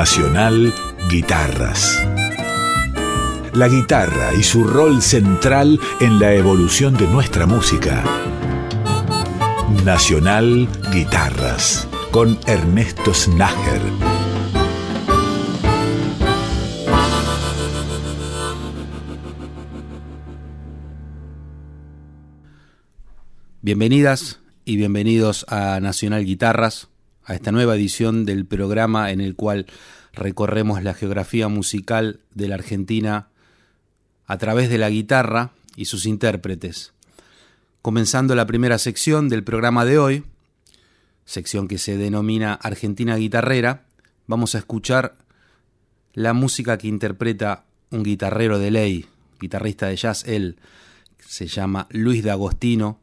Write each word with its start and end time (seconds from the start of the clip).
Nacional 0.00 0.72
Guitarras. 1.10 2.02
La 3.52 3.68
guitarra 3.68 4.32
y 4.32 4.42
su 4.42 4.64
rol 4.64 5.02
central 5.02 5.78
en 6.00 6.18
la 6.18 6.32
evolución 6.32 6.96
de 6.96 7.06
nuestra 7.06 7.44
música. 7.44 8.02
Nacional 9.84 10.70
Guitarras 10.90 11.86
con 12.12 12.38
Ernesto 12.46 13.12
Snager. 13.12 13.82
Bienvenidas 23.60 24.40
y 24.64 24.76
bienvenidos 24.76 25.44
a 25.50 25.78
Nacional 25.80 26.24
Guitarras, 26.24 26.89
a 27.30 27.34
esta 27.34 27.52
nueva 27.52 27.76
edición 27.76 28.24
del 28.24 28.44
programa 28.44 29.12
en 29.12 29.20
el 29.20 29.36
cual 29.36 29.66
recorremos 30.12 30.82
la 30.82 30.94
geografía 30.94 31.46
musical 31.46 32.18
de 32.34 32.48
la 32.48 32.56
Argentina 32.56 33.28
a 34.26 34.36
través 34.36 34.68
de 34.68 34.78
la 34.78 34.90
guitarra 34.90 35.52
y 35.76 35.84
sus 35.84 36.06
intérpretes. 36.06 36.92
Comenzando 37.82 38.34
la 38.34 38.46
primera 38.46 38.78
sección 38.78 39.28
del 39.28 39.44
programa 39.44 39.84
de 39.84 39.98
hoy, 40.00 40.24
sección 41.24 41.68
que 41.68 41.78
se 41.78 41.96
denomina 41.96 42.54
Argentina 42.54 43.14
Guitarrera, 43.14 43.84
vamos 44.26 44.56
a 44.56 44.58
escuchar 44.58 45.14
la 46.12 46.32
música 46.32 46.78
que 46.78 46.88
interpreta 46.88 47.62
un 47.90 48.02
guitarrero 48.02 48.58
de 48.58 48.72
ley, 48.72 49.06
guitarrista 49.40 49.86
de 49.86 49.94
jazz, 49.94 50.24
él 50.26 50.56
se 51.24 51.46
llama 51.46 51.86
Luis 51.90 52.24
D'Agostino 52.24 52.98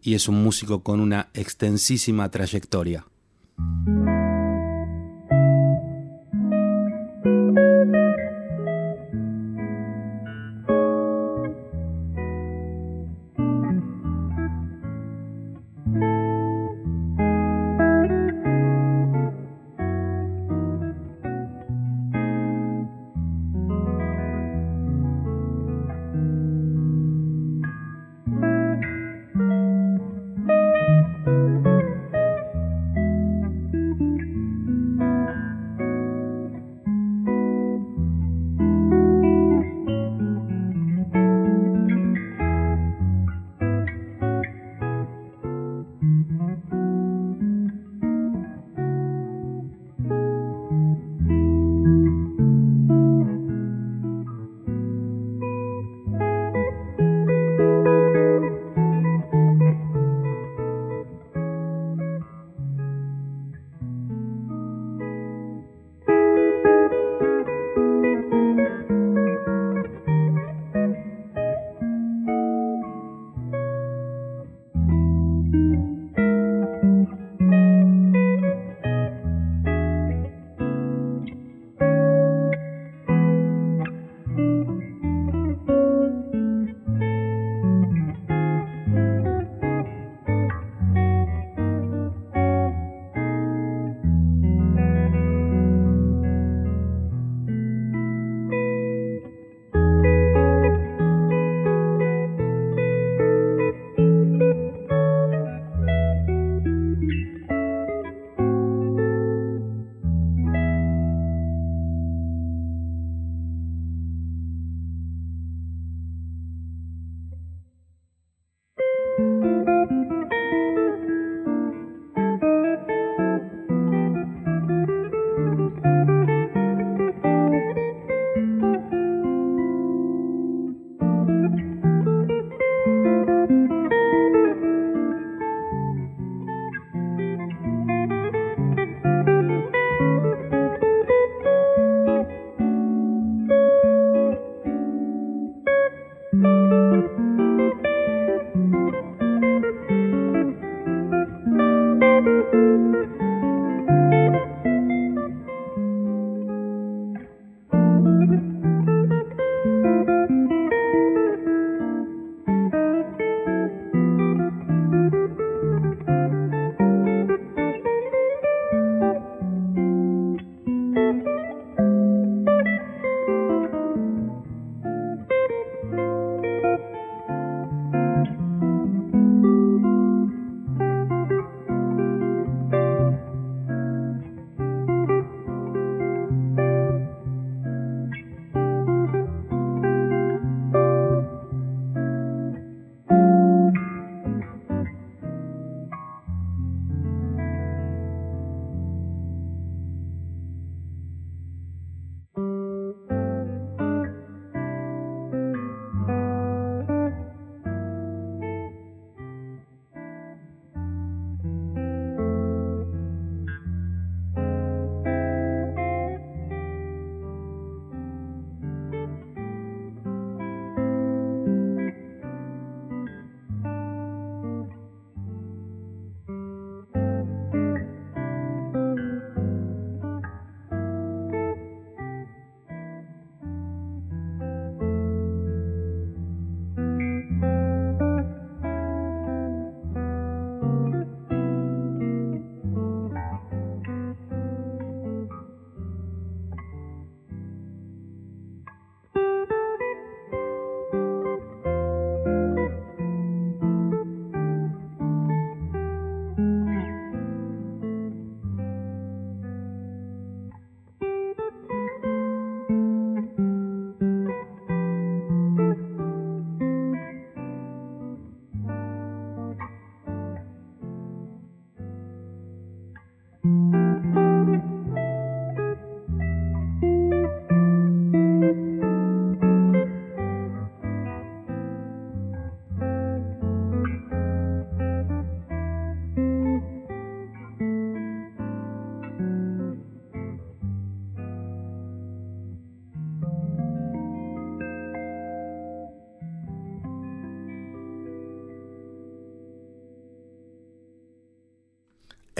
y 0.00 0.14
es 0.14 0.26
un 0.26 0.42
músico 0.42 0.82
con 0.82 1.00
una 1.00 1.28
extensísima 1.34 2.30
trayectoria. 2.30 3.04
Thank 3.58 3.88
you. 3.88 4.15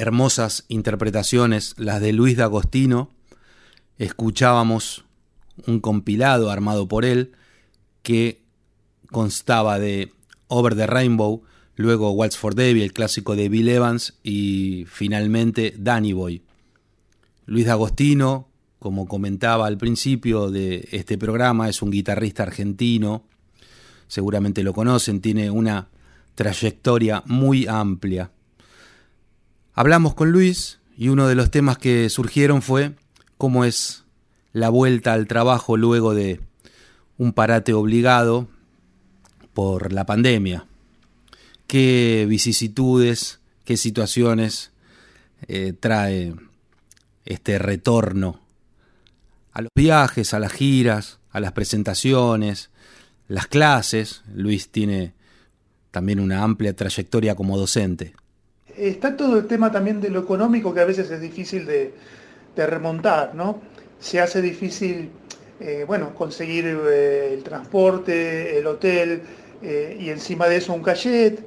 Hermosas 0.07 0.65
interpretaciones, 0.69 1.75
las 1.79 2.01
de 2.01 2.13
Luis 2.13 2.37
D'Agostino, 2.37 3.11
escuchábamos 3.99 5.05
un 5.67 5.81
compilado 5.81 6.49
armado 6.49 6.87
por 6.87 7.05
él 7.05 7.33
que 8.03 8.41
constaba 9.11 9.81
de 9.81 10.13
Over 10.47 10.77
the 10.77 10.87
Rainbow, 10.87 11.43
luego 11.75 12.13
Waltz 12.13 12.37
for 12.37 12.55
Debbie, 12.55 12.85
el 12.85 12.93
clásico 12.93 13.35
de 13.35 13.49
Bill 13.49 13.69
Evans 13.69 14.15
y 14.23 14.87
finalmente 14.89 15.75
Danny 15.77 16.13
Boy. 16.13 16.43
Luis 17.47 17.67
D'Agostino, 17.67 18.49
como 18.79 19.09
comentaba 19.09 19.67
al 19.67 19.77
principio 19.77 20.53
de 20.53 20.89
este 20.93 21.19
programa, 21.19 21.69
es 21.69 21.83
un 21.83 21.91
guitarrista 21.91 22.45
argentino, 22.45 23.25
seguramente 24.07 24.63
lo 24.63 24.73
conocen, 24.73 25.21
tiene 25.21 25.51
una 25.51 25.89
trayectoria 26.37 27.25
muy 27.27 27.67
amplia. 27.67 28.31
Hablamos 29.79 30.15
con 30.15 30.33
Luis 30.33 30.79
y 30.97 31.09
uno 31.09 31.29
de 31.29 31.35
los 31.35 31.51
temas 31.51 31.77
que 31.77 32.09
surgieron 32.09 32.63
fue 32.63 32.95
cómo 33.37 33.67
es 33.67 34.05
la 34.55 34.71
vuelta 34.71 35.13
al 35.13 35.27
trabajo 35.27 35.77
luego 35.77 36.15
de 36.15 36.41
un 37.19 37.35
parate 37.35 37.75
obligado 37.75 38.49
por 39.53 39.93
la 39.93 40.07
pandemia. 40.07 40.65
¿Qué 41.67 42.25
vicisitudes, 42.27 43.41
qué 43.67 43.77
situaciones 43.77 44.71
eh, 45.47 45.75
trae 45.79 46.35
este 47.27 47.59
retorno 47.59 48.41
a 49.53 49.61
los 49.61 49.71
viajes, 49.77 50.33
a 50.33 50.39
las 50.39 50.53
giras, 50.53 51.19
a 51.33 51.39
las 51.39 51.53
presentaciones, 51.53 52.71
las 53.29 53.47
clases? 53.47 54.23
Luis 54.35 54.71
tiene 54.71 55.13
también 55.91 56.19
una 56.19 56.43
amplia 56.45 56.75
trayectoria 56.75 57.35
como 57.35 57.59
docente. 57.59 58.15
Está 58.77 59.17
todo 59.17 59.39
el 59.39 59.47
tema 59.47 59.73
también 59.73 60.03
de 60.03 60.11
lo 60.11 60.21
económico 60.21 60.75
que 60.75 60.81
a 60.81 60.85
veces 60.85 61.11
es 61.11 61.21
difícil 61.21 61.65
de, 61.65 61.95
remontar, 62.57 63.35
¿no? 63.35 63.61
Se 63.99 64.21
hace 64.21 64.43
difícil, 64.43 65.11
eh, 65.61 65.85
bueno, 65.87 66.15
conseguir 66.15 66.67
eh, 66.67 67.33
el 67.33 67.43
transporte, 67.43 68.59
el 68.59 68.67
hotel 68.67 69.23
eh, 69.63 69.97
y 69.99 70.11
encima 70.11 70.47
de 70.47 70.57
eso 70.57 70.75
un 70.75 70.83
cachet. 70.83 71.47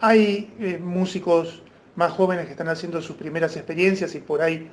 Hay 0.00 0.80
músicos 0.80 1.62
más 1.96 2.12
jóvenes 2.12 2.46
que 2.46 2.52
están 2.52 2.68
haciendo 2.68 3.02
sus 3.02 3.16
primeras 3.16 3.56
experiencias 3.56 4.14
y 4.14 4.20
por 4.20 4.42
ahí 4.42 4.68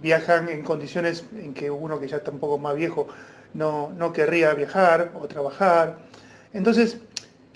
viajan 0.00 0.48
en 0.48 0.62
condiciones 0.62 1.24
en 1.36 1.54
que 1.54 1.70
uno 1.70 1.98
que 1.98 2.08
ya 2.08 2.18
está 2.18 2.30
un 2.30 2.38
poco 2.38 2.58
más 2.58 2.76
viejo 2.76 3.08
no, 3.54 3.90
no 3.96 4.12
querría 4.12 4.54
viajar 4.54 5.12
o 5.20 5.26
trabajar. 5.26 5.98
Entonces, 6.52 6.98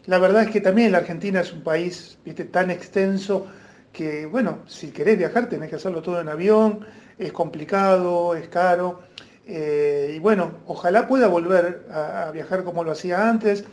la 0.06 0.18
verdad 0.18 0.42
es 0.42 0.50
que 0.50 0.60
también 0.60 0.92
la 0.92 0.98
Argentina 0.98 1.40
es 1.40 1.52
un 1.52 1.62
país 1.62 2.18
tan 2.50 2.70
extenso 2.70 3.46
que, 3.92 4.26
bueno, 4.26 4.58
si 4.66 4.90
querés 4.90 5.18
viajar 5.18 5.48
tenés 5.48 5.70
que 5.70 5.76
hacerlo 5.76 6.02
todo 6.02 6.20
en 6.20 6.28
avión, 6.28 6.84
es 7.18 7.32
complicado, 7.32 8.34
es 8.34 8.48
caro. 8.48 9.02
Eh, 9.46 10.14
y 10.16 10.18
bueno, 10.18 10.52
ojalá 10.66 11.06
pueda 11.06 11.28
volver 11.28 11.86
a, 11.90 12.30
viajar 12.32 12.64
como 12.64 12.82
lo 12.84 12.92
hacía 12.92 13.28
antes. 13.28 13.64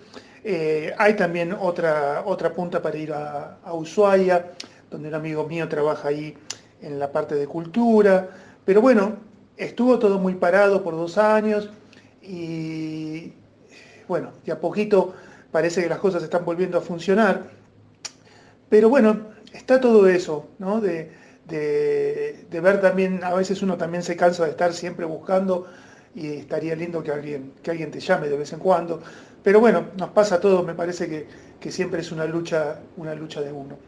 Eh, 0.44 0.94
hay 0.98 1.16
también 1.16 1.54
otra, 1.54 2.24
otra 2.26 2.54
punta 2.54 2.82
para 2.82 2.98
ir 2.98 3.14
a, 3.14 3.58
a, 3.64 3.74
Ushuaia, 3.74 4.52
donde 4.90 5.10
un 5.10 5.16
amigo 5.16 5.48
mío 5.48 5.68
trabaja 5.68 6.10
ahí 6.10 6.38
en 6.82 7.00
la 7.00 7.12
parte 7.12 7.36
de 7.36 7.48
cultura. 7.48 8.30
Pero 8.66 8.82
bueno, 8.82 9.18
estuvo 9.58 9.98
todo 10.00 10.20
muy 10.20 10.36
parado 10.36 10.84
por 10.84 10.96
dos 10.96 11.18
años 11.18 11.70
y 12.22 13.34
bueno, 14.08 14.32
de 14.46 14.52
a 14.52 14.60
poquito 14.60 15.14
parece 15.52 15.82
que 15.84 15.90
las 15.90 16.00
cosas 16.00 16.24
están 16.24 16.46
volviendo 16.46 16.78
a 16.78 16.82
funcionar. 16.82 17.52
Pero 18.70 18.90
bueno, 18.90 19.30
está 19.54 19.80
todo 19.80 20.08
eso, 20.08 20.50
¿no? 20.60 20.80
De, 20.82 21.12
ver 22.50 22.82
también, 22.82 23.24
a 23.24 23.34
veces 23.34 23.62
uno 23.62 23.78
también 23.78 24.04
se 24.04 24.16
cansa 24.16 24.46
de 24.46 24.52
estar 24.52 24.74
siempre 24.74 25.06
buscando 25.06 25.68
y 26.16 26.28
estaría 26.28 26.76
lindo 26.76 27.04
que 27.04 27.12
alguien, 27.12 27.54
que 27.64 27.72
alguien 27.72 27.92
te 27.92 28.00
llame 28.00 28.30
de 28.30 28.38
vez 28.38 28.54
en 28.54 28.60
cuando. 28.60 29.02
Pero 29.44 29.60
bueno, 29.60 29.90
nos 29.98 30.10
pasa 30.10 30.40
todo, 30.40 30.64
me 30.64 30.76
parece 30.76 31.08
que, 31.10 31.28
que 31.60 31.72
siempre 31.72 32.02
es 32.02 32.12
una 32.12 32.26
lucha, 32.26 32.82
una 32.98 33.16
lucha 33.16 33.42
de 33.42 33.52
uno. 33.52 33.80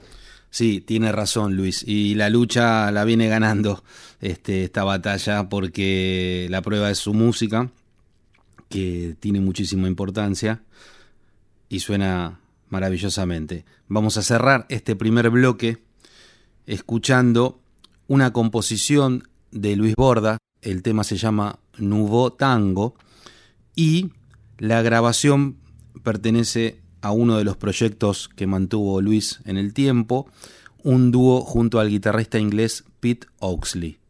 Sí, 0.50 0.82
tiene 0.82 1.14
razón 1.14 1.56
Luis, 1.56 1.84
y 1.88 2.16
la 2.16 2.30
lucha 2.30 2.92
la 2.92 3.06
viene 3.06 3.30
ganando 3.30 3.84
este, 4.20 4.66
esta 4.66 4.84
batalla 4.84 5.48
porque 5.48 6.48
la 6.50 6.62
prueba 6.62 6.90
es 6.92 6.98
su 6.98 7.14
música, 7.14 7.70
que 8.68 9.16
tiene 9.20 9.40
muchísima 9.40 9.88
importancia 9.88 10.62
y 11.72 11.80
suena 11.80 12.42
maravillosamente. 12.68 13.64
Vamos 13.88 14.18
a 14.18 14.24
cerrar 14.24 14.66
este 14.68 14.98
primer 14.98 15.30
bloque 15.30 15.82
escuchando 16.66 17.62
una 18.08 18.34
composición 18.34 19.24
de 19.52 19.78
Luis 19.78 19.96
Borda, 19.96 20.38
el 20.62 20.84
tema 20.84 21.06
se 21.06 21.16
llama 21.16 21.60
Nubo 21.78 22.34
Tango 22.34 22.96
y 23.74 24.12
la 24.58 24.82
grabación 24.82 25.60
pertenece 26.04 26.82
a 27.00 27.12
uno 27.12 27.38
de 27.38 27.46
los 27.46 27.56
proyectos 27.56 28.28
que 28.28 28.48
mantuvo 28.48 29.02
Luis 29.02 29.40
en 29.46 29.56
el 29.56 29.74
tiempo, 29.74 30.30
un 30.84 31.10
dúo 31.10 31.40
junto 31.40 31.80
al 31.80 31.90
guitarrista 31.90 32.38
inglés 32.38 32.84
Pete 33.00 33.28
Oxley. 33.40 34.01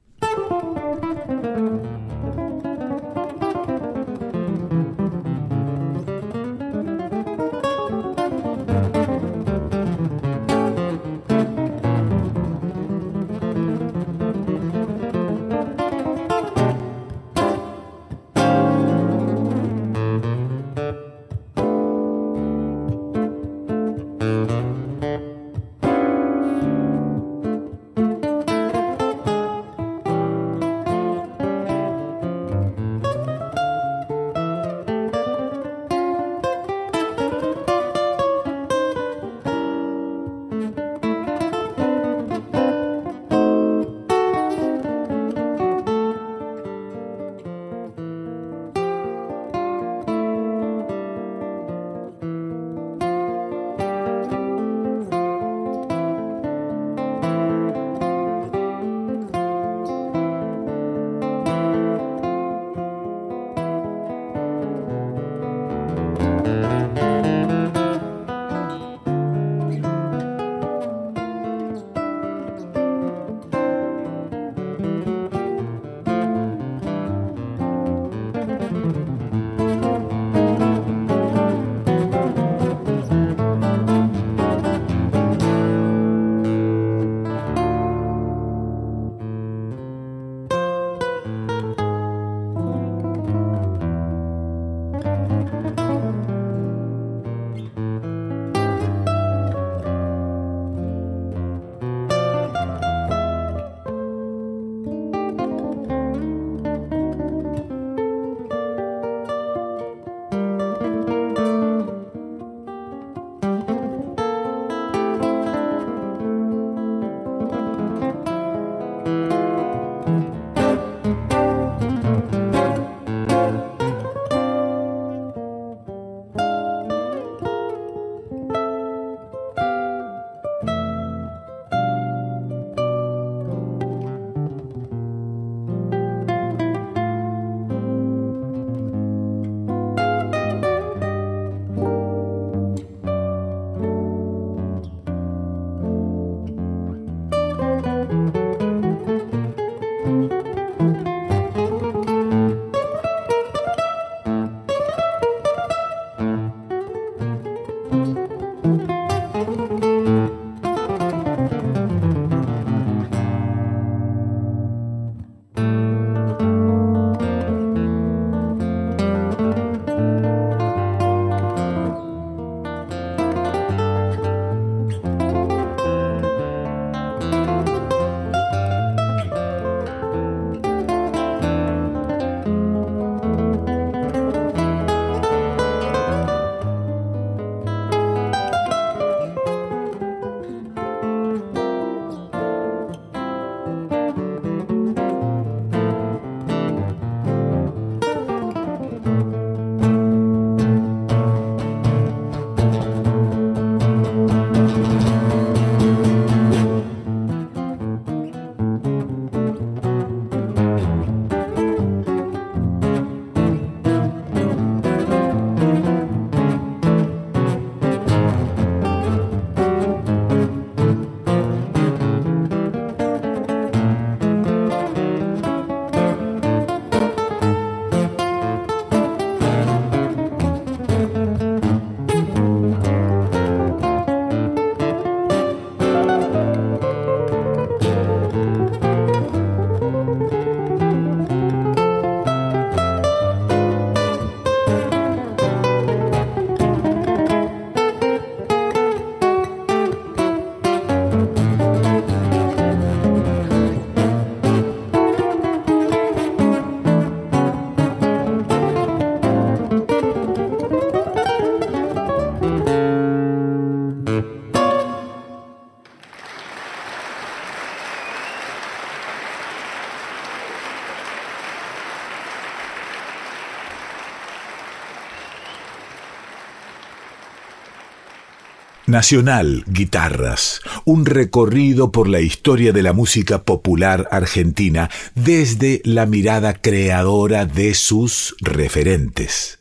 Nacional 278.91 279.63
Guitarras, 279.67 280.60
un 280.83 281.05
recorrido 281.05 281.93
por 281.93 282.10
la 282.10 282.19
historia 282.19 282.74
de 282.74 282.83
la 282.83 282.91
música 282.91 283.43
popular 283.43 284.10
argentina 284.12 284.89
desde 285.15 285.81
la 285.86 286.05
mirada 286.05 286.55
creadora 286.55 287.45
de 287.45 287.74
sus 287.74 288.36
referentes. 288.41 289.60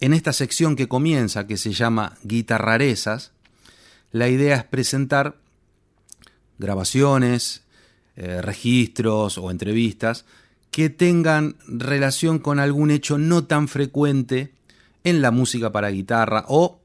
En 0.00 0.14
esta 0.14 0.32
sección 0.32 0.76
que 0.76 0.88
comienza, 0.88 1.46
que 1.46 1.58
se 1.58 1.74
llama 1.74 2.16
Guitarrarezas, 2.22 3.32
la 4.12 4.30
idea 4.30 4.56
es 4.56 4.64
presentar 4.64 5.36
grabaciones, 6.58 7.64
eh, 8.16 8.40
registros 8.40 9.36
o 9.36 9.50
entrevistas 9.50 10.24
que 10.70 10.88
tengan 10.88 11.56
relación 11.66 12.38
con 12.38 12.58
algún 12.58 12.90
hecho 12.90 13.18
no 13.18 13.44
tan 13.44 13.68
frecuente 13.68 14.54
en 15.04 15.20
la 15.20 15.30
música 15.30 15.70
para 15.70 15.90
guitarra 15.90 16.46
o 16.48 16.80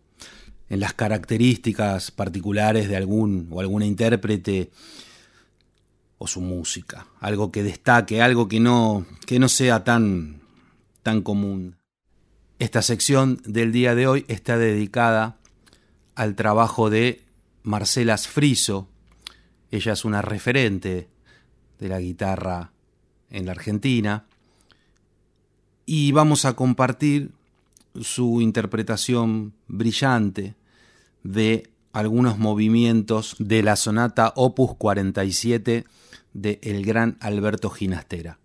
en 0.69 0.79
las 0.79 0.93
características 0.93 2.11
particulares 2.11 2.87
de 2.87 2.95
algún 2.95 3.47
o 3.51 3.59
alguna 3.59 3.85
intérprete 3.85 4.69
o 6.19 6.27
su 6.27 6.41
música, 6.41 7.07
algo 7.19 7.51
que 7.51 7.63
destaque, 7.63 8.21
algo 8.21 8.47
que 8.47 8.59
no, 8.59 9.05
que 9.25 9.39
no 9.39 9.49
sea 9.49 9.83
tan, 9.83 10.41
tan 11.01 11.21
común. 11.21 11.77
Esta 12.59 12.81
sección 12.81 13.41
del 13.45 13.71
día 13.71 13.95
de 13.95 14.05
hoy 14.05 14.25
está 14.27 14.57
dedicada 14.57 15.37
al 16.13 16.35
trabajo 16.35 16.89
de 16.89 17.23
Marcela 17.63 18.17
Friso. 18.17 18.89
Ella 19.71 19.93
es 19.93 20.03
una 20.03 20.21
referente 20.21 21.07
de 21.79 21.87
la 21.87 21.99
guitarra 21.99 22.73
en 23.29 23.45
la 23.45 23.53
Argentina. 23.53 24.25
Y 25.85 26.11
vamos 26.11 26.43
a 26.43 26.53
compartir 26.53 27.31
su 28.01 28.41
interpretación 28.41 29.53
brillante 29.67 30.58
de 31.23 31.69
algunos 31.93 32.37
movimientos 32.37 33.35
de 33.39 33.63
la 33.63 33.75
sonata 33.75 34.33
Opus 34.35 34.75
47 34.75 35.85
de 36.33 36.59
el 36.63 36.85
gran 36.85 37.17
Alberto 37.19 37.69
Ginastera. 37.69 38.39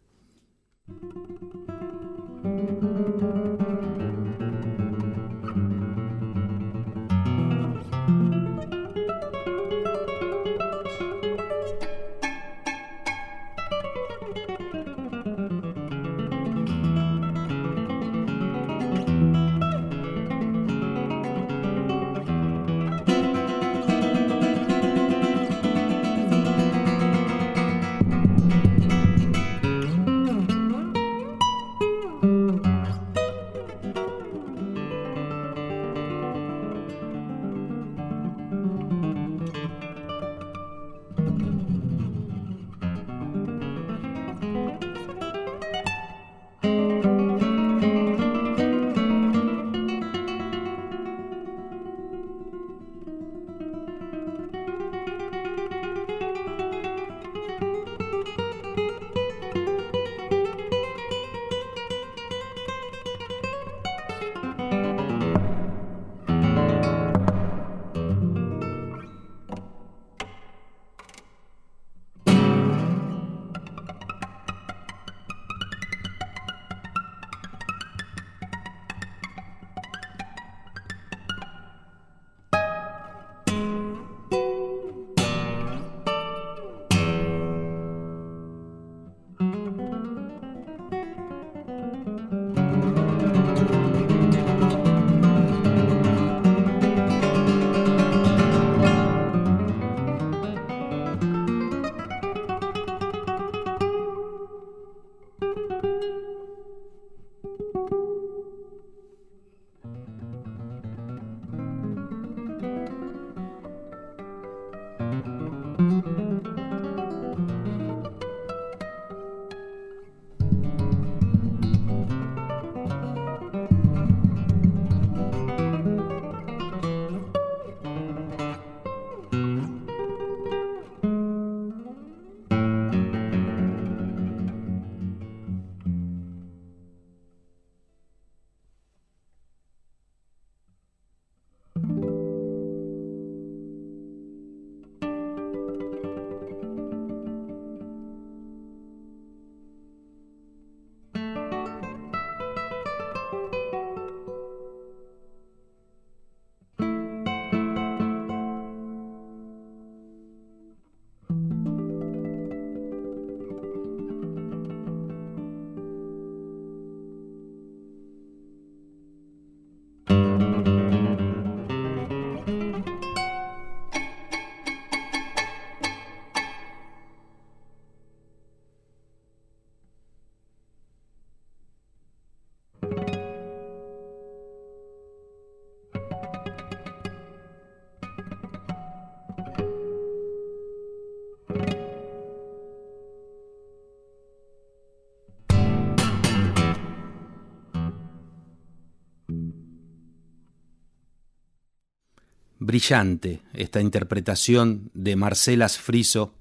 Brillante 202.64 203.42
esta 203.52 203.80
interpretación 203.80 204.90
de 204.94 205.16
Marcelas 205.16 205.78
Friso 205.78 206.34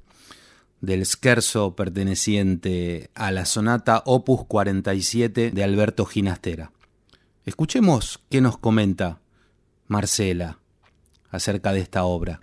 del 0.82 1.06
scherzo 1.06 1.76
perteneciente 1.76 3.10
a 3.16 3.32
la 3.32 3.46
sonata 3.46 4.04
Opus 4.06 4.46
47 4.46 5.52
de 5.52 5.64
Alberto 5.64 6.06
Ginastera. 6.06 6.72
Escuchemos 7.46 8.22
qué 8.30 8.42
nos 8.42 8.58
comenta 8.58 9.22
Marcela 9.88 10.60
acerca 11.30 11.72
de 11.72 11.80
esta 11.80 12.04
obra. 12.04 12.42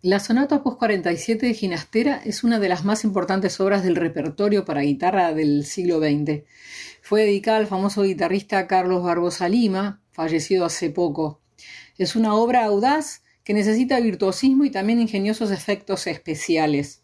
La 0.00 0.18
sonata 0.18 0.56
Opus 0.56 0.76
47 0.76 1.46
de 1.46 1.54
Ginastera 1.54 2.22
es 2.24 2.42
una 2.42 2.58
de 2.58 2.68
las 2.68 2.84
más 2.84 3.04
importantes 3.04 3.60
obras 3.60 3.84
del 3.84 3.96
repertorio 3.96 4.64
para 4.64 4.80
guitarra 4.80 5.32
del 5.34 5.64
siglo 5.66 5.98
XX. 5.98 6.44
Fue 7.02 7.22
dedicada 7.22 7.58
al 7.58 7.66
famoso 7.66 8.02
guitarrista 8.02 8.66
Carlos 8.66 9.02
Barbosa 9.02 9.48
Lima, 9.48 10.00
fallecido 10.10 10.64
hace 10.64 10.90
poco. 10.90 11.41
Es 11.98 12.16
una 12.16 12.34
obra 12.34 12.64
audaz 12.64 13.22
que 13.44 13.54
necesita 13.54 14.00
virtuosismo 14.00 14.64
y 14.64 14.70
también 14.70 15.00
ingeniosos 15.00 15.50
efectos 15.50 16.06
especiales. 16.06 17.02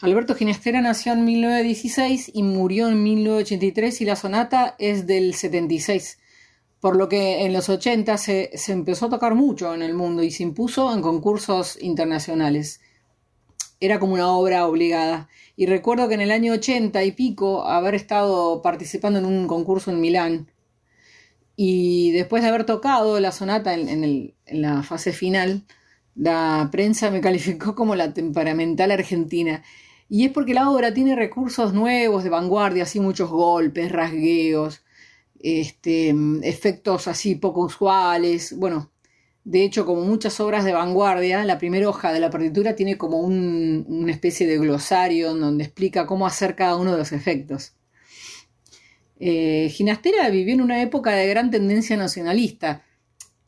Alberto 0.00 0.34
Ginestera 0.34 0.80
nació 0.80 1.12
en 1.12 1.24
1916 1.24 2.32
y 2.34 2.42
murió 2.42 2.88
en 2.88 3.02
1983 3.02 4.00
y 4.00 4.04
la 4.04 4.16
sonata 4.16 4.74
es 4.78 5.06
del 5.06 5.34
76, 5.34 6.18
por 6.80 6.96
lo 6.96 7.08
que 7.08 7.44
en 7.44 7.52
los 7.52 7.68
80 7.68 8.18
se, 8.18 8.50
se 8.54 8.72
empezó 8.72 9.06
a 9.06 9.10
tocar 9.10 9.34
mucho 9.34 9.72
en 9.72 9.82
el 9.82 9.94
mundo 9.94 10.22
y 10.22 10.30
se 10.30 10.42
impuso 10.42 10.92
en 10.92 11.00
concursos 11.00 11.80
internacionales. 11.80 12.80
Era 13.80 13.98
como 13.98 14.14
una 14.14 14.28
obra 14.32 14.66
obligada. 14.66 15.28
Y 15.56 15.66
recuerdo 15.66 16.08
que 16.08 16.14
en 16.14 16.20
el 16.20 16.32
año 16.32 16.54
80 16.54 17.04
y 17.04 17.12
pico 17.12 17.64
haber 17.64 17.94
estado 17.94 18.62
participando 18.62 19.20
en 19.20 19.26
un 19.26 19.46
concurso 19.46 19.90
en 19.90 20.00
Milán 20.00 20.48
y 21.56 22.12
después 22.12 22.42
de 22.42 22.48
haber 22.48 22.64
tocado 22.64 23.20
la 23.20 23.32
sonata 23.32 23.74
en, 23.74 24.34
la 24.46 24.82
fase 24.82 25.12
final, 25.12 25.64
la 26.14 26.68
prensa 26.72 27.10
me 27.10 27.20
calificó 27.22 27.74
como 27.74 27.94
la 27.94 28.12
temperamental 28.14 28.90
argentina. 28.90 29.62
Y 30.08 30.26
es 30.26 30.32
porque 30.32 30.54
la 30.54 30.70
obra 30.70 30.92
tiene 30.92 31.16
recursos 31.16 31.72
nuevos, 31.72 32.24
de 32.24 32.30
vanguardia, 32.30 32.84
así 32.84 33.00
muchos 33.00 33.30
golpes, 33.30 33.90
rasgueos, 33.90 34.82
este, 35.40 36.14
efectos 36.42 37.08
así 37.08 37.36
poco 37.36 37.62
usuales. 37.62 38.56
Bueno, 38.58 38.90
de 39.44 39.64
hecho, 39.64 39.86
como 39.86 40.02
muchas 40.02 40.40
obras 40.40 40.64
de 40.64 40.72
vanguardia, 40.72 41.44
la 41.44 41.58
primera 41.58 41.88
hoja 41.88 42.12
de 42.12 42.20
la 42.20 42.30
partitura 42.30 42.74
tiene 42.76 42.98
como 42.98 43.20
una 43.20 44.12
especie 44.12 44.46
de 44.46 44.58
glosario 44.58 45.34
donde 45.34 45.64
explica 45.64 46.06
cómo 46.06 46.26
hacer 46.26 46.56
cada 46.56 46.76
uno 46.76 46.92
de 46.92 46.98
los 46.98 47.12
efectos. 47.12 47.74
Eh, 49.20 49.68
Ginastera 49.70 50.28
vivió 50.30 50.54
en 50.54 50.60
una 50.60 50.82
época 50.82 51.12
de 51.12 51.28
gran 51.28 51.50
tendencia 51.50 51.96
nacionalista 51.96 52.82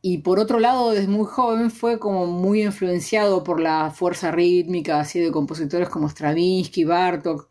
y 0.09 0.19
por 0.19 0.39
otro 0.39 0.61
lado 0.61 0.93
desde 0.93 1.09
muy 1.09 1.27
joven 1.27 1.71
fue 1.71 1.99
como 1.99 2.27
muy 2.27 2.63
influenciado 2.63 3.43
por 3.43 3.61
la 3.61 3.91
fuerza 3.91 4.31
rítmica 4.31 5.01
así 5.01 5.19
de 5.19 5.33
compositores 5.33 5.89
como 5.89 6.09
Stravinsky, 6.09 6.85
Bartok. 6.85 7.49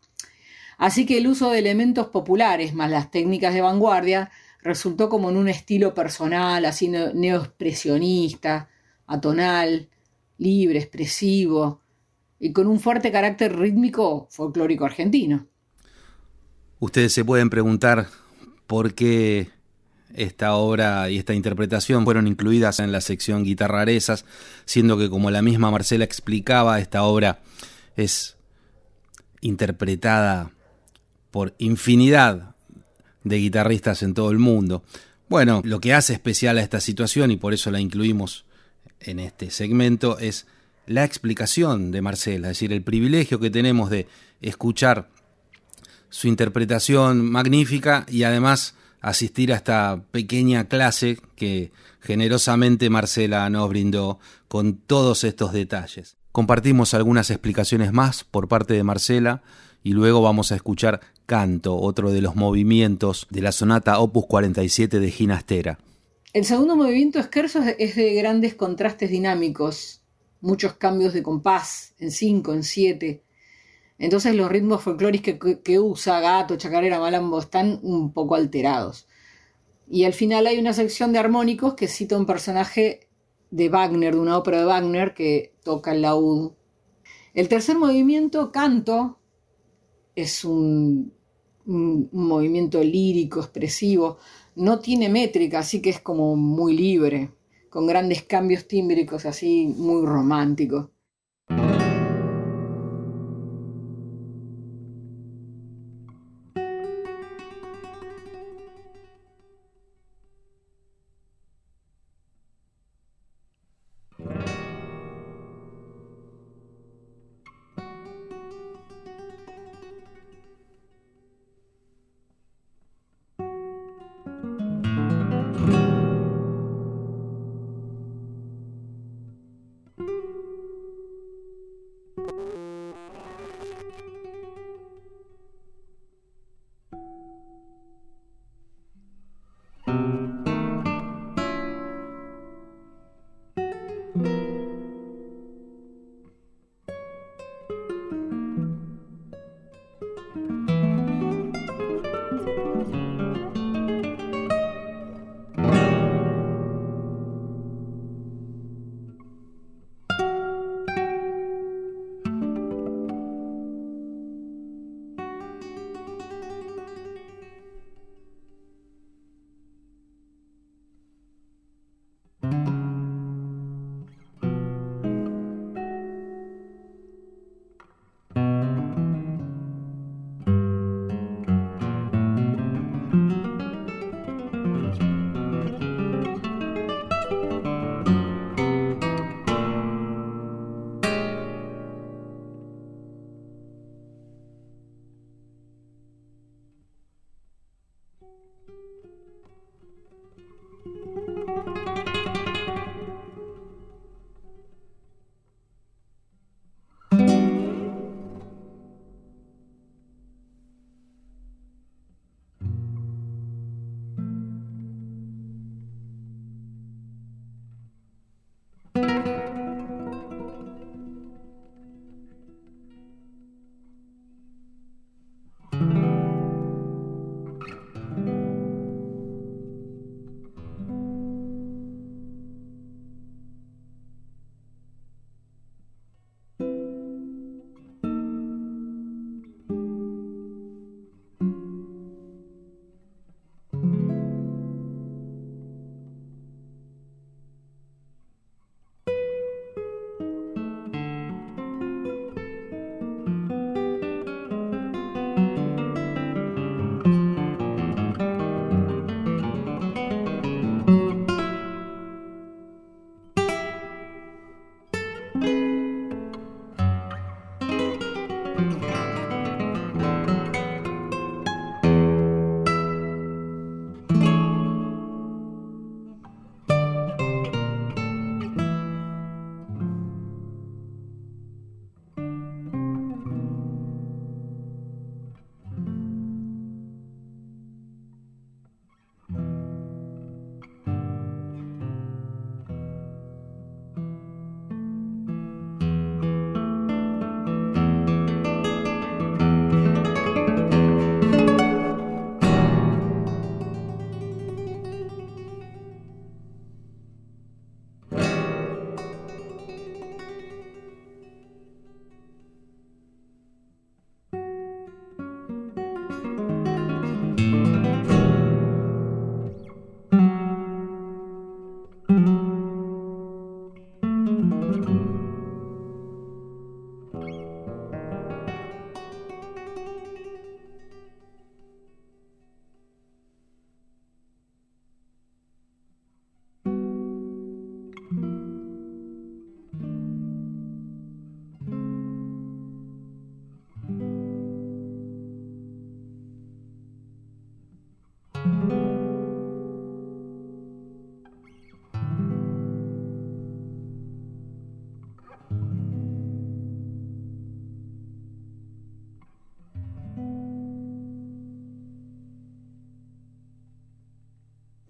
Así 0.78 1.04
que 1.04 1.18
el 1.18 1.26
uso 1.26 1.50
de 1.50 1.58
elementos 1.58 2.08
populares 2.08 2.74
más 2.74 2.90
las 2.90 3.10
técnicas 3.10 3.52
de 3.52 3.60
vanguardia 3.60 4.30
resultó 4.62 5.08
como 5.08 5.30
en 5.30 5.36
un 5.36 5.48
estilo 5.48 5.94
personal, 5.94 6.64
así 6.64 6.88
neoexpresionista, 6.88 8.68
atonal, 9.06 9.88
libre, 10.38 10.78
expresivo 10.78 11.80
y 12.38 12.52
con 12.52 12.66
un 12.66 12.80
fuerte 12.80 13.12
carácter 13.12 13.56
rítmico 13.56 14.28
folclórico 14.30 14.84
argentino. 14.84 15.46
Ustedes 16.78 17.12
se 17.12 17.24
pueden 17.24 17.48
preguntar 17.48 18.08
por 18.66 18.94
qué 18.94 19.48
esta 20.14 20.54
obra 20.54 21.08
y 21.10 21.18
esta 21.18 21.34
interpretación 21.34 22.04
fueron 22.04 22.26
incluidas 22.26 22.80
en 22.80 22.92
la 22.92 23.00
sección 23.00 23.44
guitarrarezas, 23.44 24.24
siendo 24.64 24.98
que 24.98 25.08
como 25.10 25.30
la 25.30 25.42
misma 25.42 25.70
Marcela 25.70 26.04
explicaba, 26.04 26.80
esta 26.80 27.02
obra 27.02 27.40
es 27.96 28.36
interpretada 29.40 30.50
por 31.30 31.54
infinidad 31.58 32.54
de 33.24 33.36
guitarristas 33.36 34.02
en 34.02 34.14
todo 34.14 34.30
el 34.30 34.38
mundo. 34.38 34.84
Bueno, 35.28 35.60
lo 35.64 35.80
que 35.80 35.94
hace 35.94 36.12
especial 36.12 36.58
a 36.58 36.62
esta 36.62 36.80
situación, 36.80 37.30
y 37.30 37.36
por 37.36 37.52
eso 37.52 37.70
la 37.70 37.80
incluimos 37.80 38.44
en 39.00 39.18
este 39.18 39.50
segmento, 39.50 40.18
es 40.18 40.46
la 40.86 41.04
explicación 41.04 41.90
de 41.90 42.02
Marcela, 42.02 42.48
es 42.48 42.58
decir, 42.58 42.72
el 42.72 42.82
privilegio 42.82 43.40
que 43.40 43.50
tenemos 43.50 43.90
de 43.90 44.06
escuchar 44.40 45.08
su 46.16 46.28
interpretación 46.28 47.30
magnífica 47.30 48.06
y 48.08 48.22
además 48.22 48.74
asistir 49.02 49.52
a 49.52 49.56
esta 49.56 50.02
pequeña 50.12 50.66
clase 50.66 51.18
que 51.34 51.72
generosamente 52.00 52.88
Marcela 52.88 53.50
nos 53.50 53.68
brindó 53.68 54.18
con 54.48 54.78
todos 54.78 55.24
estos 55.24 55.52
detalles. 55.52 56.16
Compartimos 56.32 56.94
algunas 56.94 57.28
explicaciones 57.28 57.92
más 57.92 58.24
por 58.24 58.48
parte 58.48 58.72
de 58.72 58.82
Marcela 58.82 59.42
y 59.84 59.92
luego 59.92 60.22
vamos 60.22 60.52
a 60.52 60.54
escuchar 60.54 61.02
Canto, 61.26 61.76
otro 61.76 62.10
de 62.10 62.22
los 62.22 62.34
movimientos 62.34 63.26
de 63.28 63.42
la 63.42 63.52
sonata 63.52 63.98
Opus 63.98 64.24
47 64.24 64.98
de 65.00 65.10
Ginastera. 65.10 65.78
El 66.32 66.46
segundo 66.46 66.76
movimiento 66.76 67.18
esquerzo 67.18 67.60
es 67.78 67.94
de 67.94 68.14
grandes 68.14 68.54
contrastes 68.54 69.10
dinámicos, 69.10 70.00
muchos 70.40 70.76
cambios 70.76 71.12
de 71.12 71.22
compás 71.22 71.92
en 71.98 72.10
5, 72.10 72.54
en 72.54 72.62
7, 72.62 73.22
entonces 73.98 74.34
los 74.34 74.50
ritmos 74.50 74.82
folclóricos 74.82 75.56
que, 75.62 75.80
usa 75.80 76.20
Gato, 76.20 76.56
Chacarera, 76.56 77.00
Malambo 77.00 77.38
están 77.38 77.80
un 77.82 78.12
poco 78.12 78.34
alterados. 78.34 79.06
Y 79.88 80.04
al 80.04 80.12
final 80.12 80.46
hay 80.46 80.58
una 80.58 80.72
sección 80.72 81.12
de 81.12 81.18
armónicos 81.18 81.74
que 81.74 81.88
cita 81.88 82.18
un 82.18 82.26
personaje 82.26 83.08
de 83.50 83.68
Wagner, 83.68 84.14
de 84.14 84.20
una 84.20 84.36
ópera 84.36 84.58
de 84.58 84.66
Wagner 84.66 85.14
que 85.14 85.54
toca 85.62 85.92
el 85.92 86.02
laúd. 86.02 86.52
El 87.32 87.48
tercer 87.48 87.78
movimiento, 87.78 88.50
canto, 88.52 89.18
es 90.14 90.44
un, 90.44 91.12
un, 91.66 92.08
movimiento 92.12 92.82
lírico, 92.82 93.40
expresivo. 93.40 94.18
No 94.56 94.80
tiene 94.80 95.08
métrica, 95.08 95.60
así 95.60 95.80
que 95.80 95.90
es 95.90 96.00
como 96.00 96.36
muy 96.36 96.76
libre, 96.76 97.30
con 97.70 97.86
grandes 97.86 98.24
cambios 98.24 98.66
tímbricos 98.66 99.26
así 99.26 99.66
muy 99.76 100.04
románticos. 100.04 100.88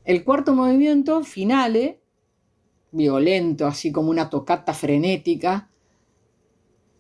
El 0.06 0.22
cuarto 0.22 0.54
movimiento, 0.54 1.24
finale, 1.24 2.00
violento, 2.92 3.66
así 3.66 3.90
como 3.90 4.08
una 4.08 4.30
tocata 4.30 4.72
frenética. 4.72 5.68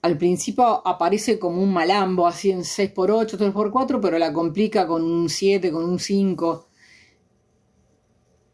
Al 0.02 0.18
principio 0.18 0.84
aparece 0.84 1.38
como 1.38 1.62
un 1.62 1.72
malambo, 1.72 2.26
así 2.26 2.50
en 2.50 2.62
6x8, 2.64 3.52
3x4, 3.52 4.00
pero 4.02 4.18
la 4.18 4.32
complica 4.32 4.88
con 4.88 5.04
un 5.04 5.28
7, 5.28 5.70
con 5.70 5.84
un 5.84 6.00
5. 6.00 6.68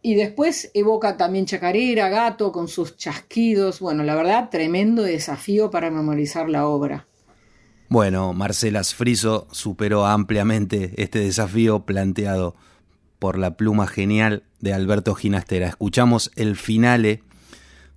Y 0.03 0.17
después 0.17 0.71
evoca 0.75 1.17
también 1.17 1.47
chacarera, 1.47 2.11
gato, 2.11 2.53
con 2.53 2.69
sus 2.69 2.99
chasquidos. 2.99 3.81
Bueno, 3.81 4.03
la 4.03 4.15
verdad, 4.15 4.51
tremendo 4.51 5.03
desafío 5.03 5.71
para 5.71 5.91
memorizar 5.91 6.51
la 6.51 6.69
obra. 6.69 7.09
Bueno, 7.88 8.35
Marcela 8.35 8.85
Sfriso 8.85 9.47
superó 9.51 10.05
ampliamente 10.05 10.93
este 10.99 11.21
desafío 11.21 11.87
planteado 11.87 12.55
por 13.23 13.39
la 13.39 13.57
pluma 13.57 13.87
genial 13.87 14.43
de 14.59 14.75
Alberto 14.75 15.15
Ginastera. 15.15 15.69
Escuchamos 15.69 16.33
el 16.35 16.57
finale 16.57 17.23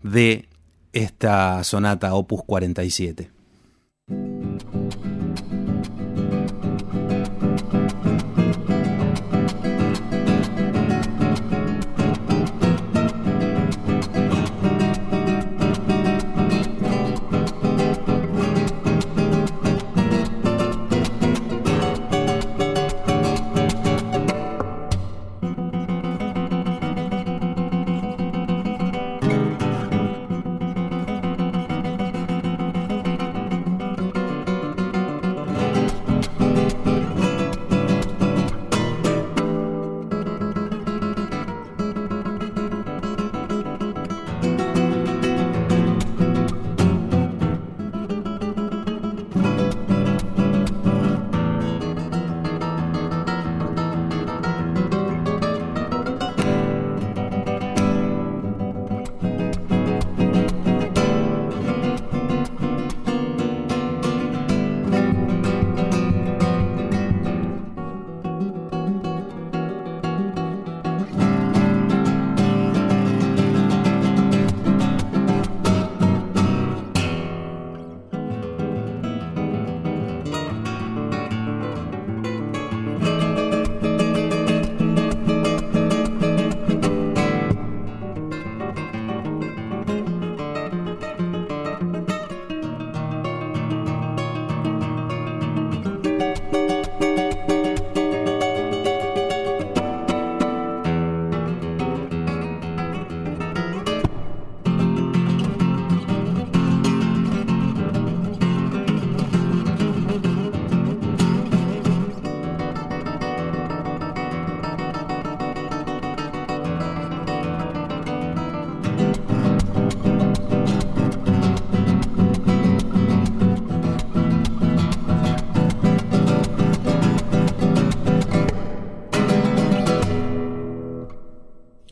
de 0.03 0.47
esta 0.93 1.63
sonata 1.63 2.13
Opus 2.13 2.43
47. 2.45 3.31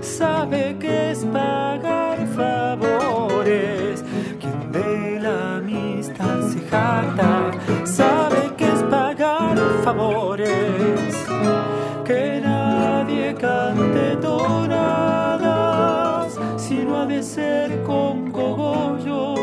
sabe 0.00 0.76
que 0.78 1.10
es 1.10 1.24
pagar 1.24 2.24
favores. 2.36 4.04
Quien 4.40 4.70
de 4.70 5.18
la 5.20 5.56
amistad 5.56 6.40
se 6.52 6.60
jacta, 6.60 7.50
sabe 7.84 8.52
que 8.56 8.66
es 8.66 8.80
pagar 8.84 9.58
favores. 9.82 11.26
Que 12.04 12.40
nadie 12.40 13.34
cante 13.34 14.14
donadas, 14.22 16.38
sino 16.56 17.00
ha 17.00 17.06
de 17.06 17.20
ser 17.22 17.82
con 17.82 18.30
cogollo, 18.30 19.34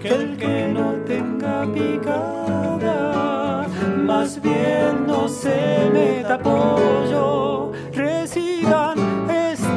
que 0.00 0.08
el 0.08 0.38
que 0.38 0.68
no 0.72 0.92
tenga 1.06 1.66
picada, 1.66 3.66
más 3.98 4.40
bien 4.40 5.06
no 5.06 5.28
se 5.28 5.90
meta 5.92 6.38
pollo 6.38 7.43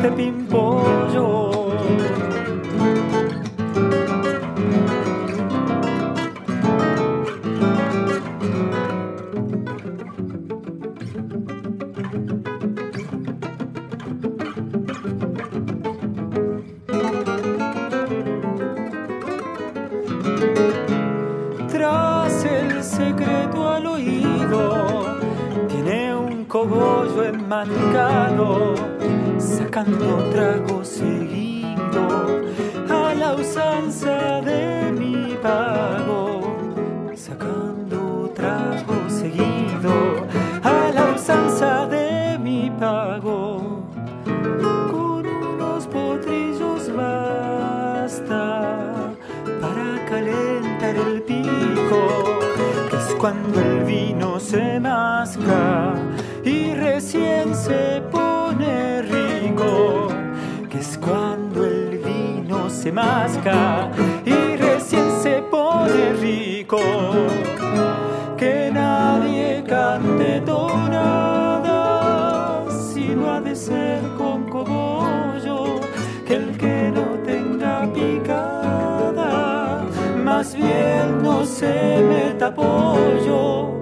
de 0.10 0.15
pimpollo. 0.15 1.70
Tras 21.70 22.46
el 22.46 22.84
secreto 22.84 23.70
al 23.70 23.86
oído, 23.88 25.17
tiene 25.67 26.15
un 26.15 26.46
cogollo 26.46 27.24
enmancado 27.26 28.76
sacando 29.39 30.30
trago 30.32 30.84
seguido 30.84 32.41
a 32.89 33.13
la 33.13 33.36
usanza 33.36 34.41
de 34.41 34.91
mi 34.91 35.36
pago. 35.41 36.56
Sacando 37.15 38.32
trago 38.36 39.10
seguido 39.10 40.26
a 40.63 40.91
la 40.93 41.13
usanza 41.15 41.88
de 41.88 42.38
mi 42.39 42.71
pago. 42.80 43.84
Con 44.91 45.26
unos 45.26 45.88
potrillos 45.88 46.91
basta 46.95 48.52
para 49.62 50.06
calentar 50.10 50.95
el 50.95 51.21
pico, 51.23 52.39
que 52.89 52.97
es 52.97 53.15
cuando 53.19 53.60
el 53.60 53.84
vino 53.84 54.39
se 54.39 54.80
masca 54.80 55.93
y 56.43 56.73
recién 56.73 57.54
se 57.56 58.02
pone 58.12 58.27
que 60.69 60.80
es 60.80 60.97
cuando 60.97 61.65
el 61.65 61.99
vino 61.99 62.69
se 62.69 62.91
masca 62.91 63.89
y 64.25 64.56
recién 64.58 65.10
se 65.21 65.41
pone 65.49 66.13
rico, 66.13 66.80
que 68.38 68.69
nadie 68.73 69.63
cante 69.67 70.41
tonada, 70.41 71.75
si 72.69 73.10
no 73.10 73.32
ha 73.32 73.41
de 73.41 73.56
ser 73.56 74.01
con 74.17 74.49
cogollo, 74.49 75.80
que 76.25 76.36
el 76.36 76.58
que 76.58 76.91
no 76.93 77.17
tenga 77.25 77.91
picada, 77.93 79.86
más 80.23 80.56
bien 80.56 81.23
no 81.23 81.45
se 81.45 82.01
meta 82.01 82.53
pollo, 82.53 83.77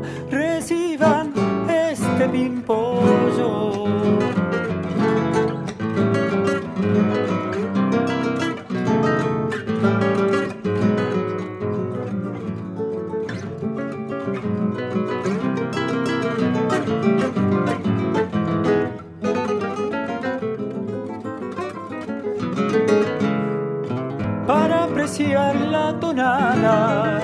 la 25.23 25.97
tonada. 25.99 27.21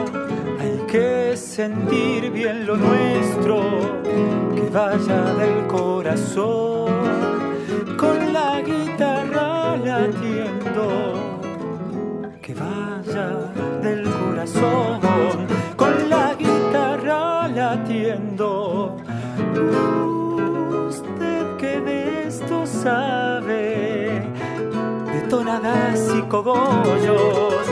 Hay 0.59 0.77
que 0.87 1.35
sentir 1.35 2.31
bien 2.31 2.65
lo 2.65 2.77
nuestro, 2.77 4.03
que 4.55 4.69
vaya 4.69 5.33
del 5.33 5.67
corazón. 5.67 6.91
Con 7.97 8.31
la 8.31 8.61
guitarra 8.61 9.75
latiendo, 9.75 11.13
que 12.41 12.53
vaya 12.53 13.51
del 13.81 14.03
corazón 14.03 15.00
y 26.15 26.21
cogollos. 26.29 27.67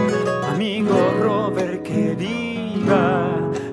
Amigo 0.52 1.14
Robert 1.22 1.82
que 1.82 2.14
viva, 2.14 3.26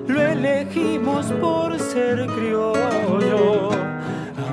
lo 0.07 0.21
elegimos 0.21 1.25
por 1.41 1.77
ser 1.77 2.25
criollo. 2.27 3.69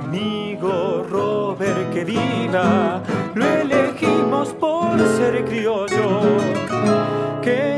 Amigo 0.02 1.06
Robert 1.08 1.92
que 1.92 2.04
viva, 2.04 3.00
lo 3.34 3.44
elegimos 3.44 4.48
por 4.54 4.98
ser 5.16 5.44
criollo. 5.44 6.20
Que 7.40 7.73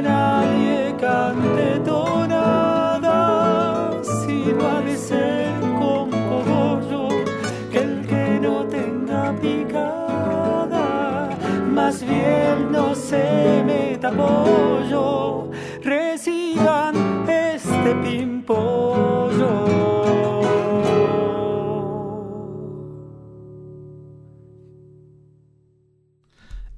más 11.87 12.05
bien 12.05 12.73
no 12.73 12.97
se 12.97 13.65
reciban 15.85 17.29
este 17.29 17.95
pimpollo. 18.03 19.65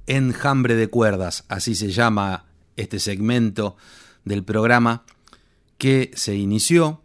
Enjambre 0.05 0.75
de 0.75 0.87
cuerdas, 0.89 1.43
así 1.47 1.73
se 1.73 1.89
llama 1.89 2.45
este 2.75 2.99
segmento 2.99 3.77
del 4.25 4.43
programa 4.43 5.05
que 5.79 6.11
se 6.13 6.35
inició 6.35 7.01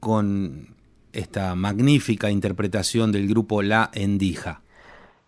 con 0.00 0.74
esta 1.12 1.54
magnífica 1.54 2.28
interpretación 2.28 3.12
del 3.12 3.28
grupo 3.28 3.62
La 3.62 3.88
Endija. 3.94 4.62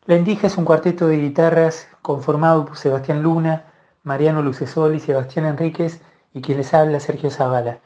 La 0.09 0.15
Endija 0.15 0.47
es 0.47 0.57
un 0.57 0.65
cuarteto 0.65 1.07
de 1.07 1.19
guitarras 1.19 1.87
conformado 2.01 2.65
por 2.65 2.79
Sebastián 2.79 3.23
Luna, 3.23 3.65
Mariano 4.05 4.41
Lucesoli, 4.41 5.01
Sebastián 5.01 5.45
Enríquez 5.45 6.01
y 6.33 6.41
quien 6.41 6.57
les 6.57 6.73
habla, 6.73 6.99
Sergio 6.99 7.31
Zavala. 7.31 7.81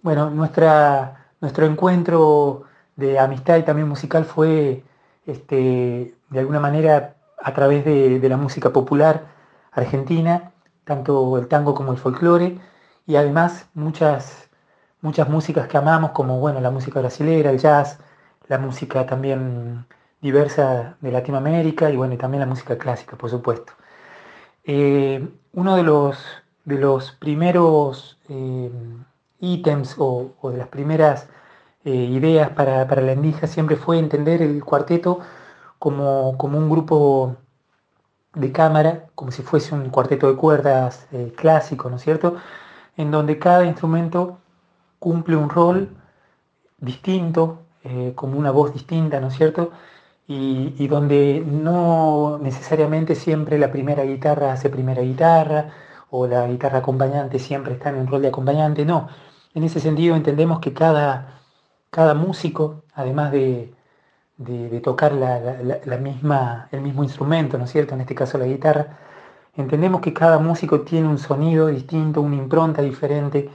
Bueno, 0.00 0.30
nuestra, 0.30 1.26
nuestro 1.42 1.66
encuentro 1.66 2.62
de 2.96 3.18
amistad 3.18 3.58
y 3.58 3.64
también 3.64 3.86
musical 3.86 4.24
fue 4.24 4.82
este, 5.26 6.14
de 6.30 6.38
alguna 6.38 6.58
manera 6.58 7.16
a 7.42 7.52
través 7.52 7.84
de, 7.84 8.18
la 8.30 8.38
música 8.38 8.70
popular 8.70 9.26
argentina, 9.72 10.52
tanto 10.84 11.36
el 11.36 11.48
tango 11.48 11.74
como 11.74 11.92
el 11.92 11.98
folclore, 11.98 12.60
y 13.06 13.16
además 13.16 13.68
muchas, 13.74 14.48
muchas 15.02 15.28
músicas 15.28 15.68
que 15.68 15.76
amamos, 15.76 16.12
como 16.12 16.40
bueno, 16.40 16.62
la 16.62 16.70
música 16.70 17.00
brasilera, 17.00 17.50
el 17.50 17.58
jazz, 17.58 17.98
la 18.48 18.56
música 18.56 19.04
también 19.04 19.84
diversa 20.22 20.96
de 21.00 21.12
Latinoamérica 21.12 21.90
y 21.90 21.96
bueno, 21.96 22.14
y 22.14 22.16
también 22.16 22.40
la 22.40 22.46
música 22.46 22.78
clásica, 22.78 23.16
por 23.16 23.28
supuesto. 23.28 23.72
Eh, 24.64 25.28
uno 25.52 25.76
de 25.76 25.82
los, 25.82 26.16
de 26.64 26.78
los 26.78 27.10
primeros 27.12 28.18
eh, 28.28 28.70
ítems 29.40 29.96
o, 29.98 30.32
de 30.44 30.58
las 30.58 30.68
primeras 30.68 31.28
eh, 31.84 31.90
ideas 31.92 32.50
para, 32.50 32.86
para, 32.86 33.02
la 33.02 33.12
Endija 33.12 33.48
siempre 33.48 33.76
fue 33.76 33.98
entender 33.98 34.40
el 34.42 34.64
cuarteto 34.64 35.20
como, 35.80 36.38
como, 36.38 36.58
un 36.58 36.70
grupo 36.70 37.36
de 38.34 38.52
cámara, 38.52 39.06
como 39.16 39.32
si 39.32 39.42
fuese 39.42 39.74
un 39.74 39.90
cuarteto 39.90 40.28
de 40.30 40.36
cuerdas 40.36 41.06
clásico, 41.36 41.90
¿no 41.90 41.96
es 41.96 42.02
cierto? 42.02 42.36
En 42.96 43.10
donde 43.10 43.38
cada 43.38 43.64
instrumento 43.64 44.38
cumple 45.00 45.36
un 45.36 45.50
rol 45.50 45.90
distinto, 46.78 47.58
como 48.14 48.38
una 48.38 48.50
voz 48.52 48.72
distinta, 48.72 49.20
¿no 49.20 49.28
es 49.28 49.34
cierto? 49.34 49.72
Y, 50.28 50.88
donde 50.88 51.44
no 51.46 52.38
necesariamente 52.42 53.14
siempre 53.14 53.58
la 53.58 53.70
primera 53.70 54.04
guitarra 54.04 54.52
hace 54.52 54.70
primera 54.70 55.02
guitarra 55.02 55.70
o 56.10 56.26
la 56.26 56.46
guitarra 56.46 56.78
acompañante 56.78 57.38
siempre 57.38 57.74
está 57.74 57.90
en 57.90 57.96
el 57.96 58.06
rol 58.06 58.22
de 58.22 58.28
acompañante, 58.28 58.84
no. 58.84 59.08
En 59.54 59.64
ese 59.64 59.80
sentido 59.80 60.16
entendemos 60.16 60.60
que 60.60 60.72
cada, 60.72 61.40
cada 61.90 62.14
músico, 62.14 62.84
además 62.94 63.32
de, 63.32 63.74
de, 64.38 64.80
tocar 64.80 65.12
la, 65.12 65.40
la, 65.84 65.96
misma, 65.98 66.68
el 66.72 66.80
mismo 66.80 67.04
instrumento, 67.04 67.58
¿no 67.58 67.64
es 67.64 67.72
cierto? 67.72 67.94
En 67.94 68.00
este 68.00 68.14
caso 68.14 68.38
la 68.38 68.46
guitarra, 68.46 68.98
entendemos 69.56 70.00
que 70.00 70.12
cada 70.14 70.38
músico 70.38 70.82
tiene 70.82 71.08
un 71.08 71.18
sonido 71.18 71.68
distinto, 71.68 72.20
una 72.20 72.36
impronta 72.36 72.82
diferente, 72.82 73.50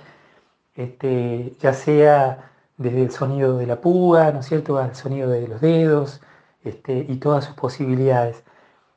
este, 0.76 1.56
ya 1.60 1.74
sea 1.74 2.52
desde 2.78 3.02
el 3.04 3.12
sonido 3.12 3.58
de 3.58 3.68
la 3.68 3.82
púa, 3.82 4.32
¿no 4.32 4.40
es 4.42 4.46
cierto?, 4.48 4.78
al 4.78 4.96
sonido 4.96 5.30
de 5.30 5.48
los 5.48 5.62
dedos, 5.62 6.22
este, 6.68 7.06
y 7.08 7.18
todas 7.18 7.46
sus 7.46 7.56
posibilidades. 7.56 8.44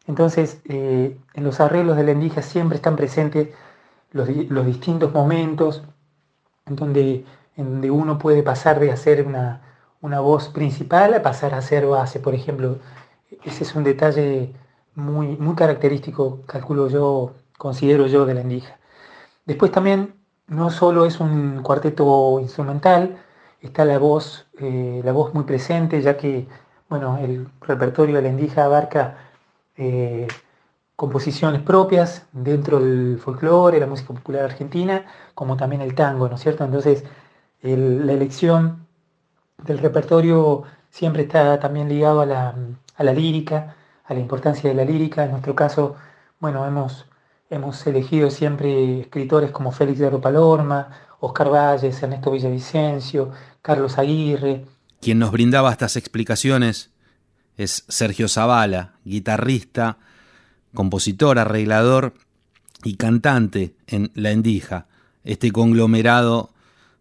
Entonces, 0.07 0.61
eh, 0.65 1.19
en 1.35 1.45
los 1.45 1.61
arreglos 1.61 1.97
de 1.97 2.05
la 2.05 2.13
endija 2.13 2.43
siempre 2.43 2.77
están 2.77 2.97
presentes 2.97 3.51
los, 4.13 4.27
distintos 4.67 5.13
momentos 5.13 5.85
en 6.67 6.77
donde, 6.77 7.25
en 7.57 7.73
donde, 7.73 7.91
uno 7.91 8.19
puede 8.19 8.43
pasar 8.43 8.81
de 8.81 8.93
hacer 8.93 9.27
una, 9.27 9.63
una, 10.01 10.21
voz 10.21 10.49
principal 10.49 11.15
a 11.15 11.23
pasar 11.23 11.55
a 11.55 11.59
hacer 11.59 11.87
base, 11.87 12.21
por 12.21 12.35
ejemplo. 12.35 12.79
Ese 13.45 13.65
es 13.65 13.75
un 13.75 13.85
detalle 13.85 14.53
muy, 14.95 15.37
muy 15.37 15.55
característico, 15.55 16.43
calculo 16.47 16.89
yo, 16.89 17.35
considero 17.59 18.07
yo, 18.07 18.27
de 18.27 18.35
la 18.35 18.41
endija. 18.43 18.79
Después 19.47 19.73
también, 19.73 20.15
no 20.49 20.71
solo 20.71 21.07
es 21.07 21.21
un 21.21 21.63
cuarteto 21.63 22.41
instrumental, 22.41 23.19
está 23.61 23.85
la 23.85 23.99
voz, 23.99 24.49
eh, 24.59 25.01
la 25.05 25.13
voz 25.13 25.35
muy 25.35 25.45
presente, 25.45 26.01
ya 26.03 26.17
que 26.17 26.49
bueno, 26.91 27.19
el 27.19 27.49
repertorio 27.61 28.17
de 28.17 28.23
la 28.23 28.29
Endija 28.29 28.65
abarca 28.65 29.17
eh, 29.77 30.27
composiciones 30.97 31.63
propias 31.63 32.27
dentro 32.33 32.81
del 32.81 33.19
folclore, 33.19 33.81
la 33.81 33.87
música 33.87 34.13
popular 34.13 34.45
argentina, 34.45 35.07
como 35.35 35.57
también 35.57 35.83
el 35.83 35.95
tango, 35.95 36.29
¿no 36.29 36.35
es 36.35 36.43
cierto? 36.43 36.65
Entonces, 36.65 37.05
la 37.63 38.13
elección 38.13 38.87
del 39.65 39.79
repertorio 39.79 40.65
siempre 40.91 41.23
está 41.23 41.61
también 41.61 41.89
ligado 41.89 42.21
a 42.23 42.27
la, 42.27 42.55
a 42.97 43.05
la 43.05 43.13
lírica, 43.13 43.77
a 44.05 44.15
la 44.15 44.21
importancia 44.21 44.69
de 44.69 44.77
la 44.77 44.85
lírica. 44.85 45.25
En 45.25 45.31
nuestro 45.31 45.55
caso, 45.55 45.97
bueno, 46.41 46.67
hemos, 46.67 47.07
hemos 47.51 47.87
elegido 47.87 48.31
siempre 48.31 49.01
escritores 49.03 49.53
como 49.53 49.73
Félix 49.73 50.01
de 50.01 50.11
Palorma, 50.19 50.89
Oscar 51.21 51.51
Valles, 51.51 52.03
Ernesto 52.03 52.33
Villavicencio, 52.33 53.31
Carlos 53.63 53.97
Aguirre. 53.99 54.65
Quien 55.01 55.19
nos 55.19 55.33
brindaba 55.33 55.73
estas 55.73 55.97
explicaciones 55.97 56.91
es 57.57 57.85
Sergio 57.89 58.29
Zavala, 58.29 58.97
guitarrista, 59.05 59.99
compositor, 60.75 61.39
arreglador 61.39 62.15
y 62.85 62.97
cantante 62.97 63.75
en 63.87 64.11
La 64.15 64.31
Endija, 64.31 64.89
este 65.25 65.53
conglomerado 65.53 66.53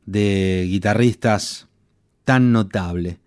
de 0.06 0.66
guitarristas 0.70 1.68
tan 2.24 2.54
notable. 2.54 3.20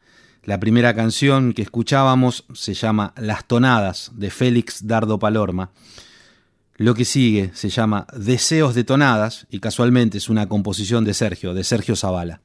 La 0.43 0.59
primera 0.59 0.95
canción 0.95 1.53
que 1.53 1.63
escuchábamos 1.63 2.45
se 2.55 2.73
llama 2.75 3.13
Las 3.17 3.45
Tonadas 3.47 4.11
de 4.15 4.31
Félix 4.31 4.87
Dardo 4.87 5.19
Palorma. 5.19 5.71
Lo 6.77 6.95
que 6.95 7.05
sigue 7.05 7.51
se 7.55 7.69
llama 7.69 8.07
Deseos 8.17 8.75
de 8.75 8.85
Tonadas 8.85 9.47
y 9.51 9.61
casualmente 9.61 10.19
es 10.19 10.31
una 10.31 10.49
composición 10.49 11.05
de 11.05 11.15
Sergio, 11.15 11.53
de 11.53 11.63
Sergio 11.63 11.95
Zavala. 11.95 12.41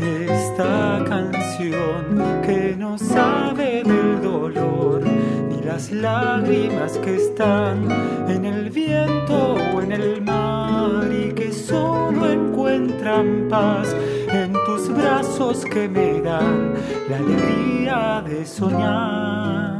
esta 0.00 1.04
canción 1.06 2.40
que 2.42 2.74
no 2.78 2.96
sabe 2.96 3.82
del 3.84 4.22
dolor 4.22 5.02
ni 5.50 5.62
las 5.62 5.90
lágrimas 5.92 6.96
que 6.98 7.16
están 7.16 7.86
en 8.28 8.46
el 8.46 8.70
viento 8.70 9.56
o 9.74 9.82
en 9.82 9.92
el 9.92 10.22
mar 10.22 11.10
y 11.12 11.32
que 11.34 11.52
solo 11.52 12.30
encuentran 12.30 13.48
paz 13.50 13.94
en 14.32 14.54
tus 14.64 14.88
brazos 14.88 15.66
que 15.66 15.86
me 15.88 16.22
dan 16.22 16.72
la 17.10 17.16
alegría 17.18 18.24
de 18.26 18.46
soñar 18.46 19.78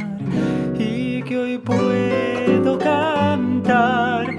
y 0.79 1.23
que 1.23 1.39
hoy 1.39 1.59
puedo 1.59 2.79
cantar 2.79 4.32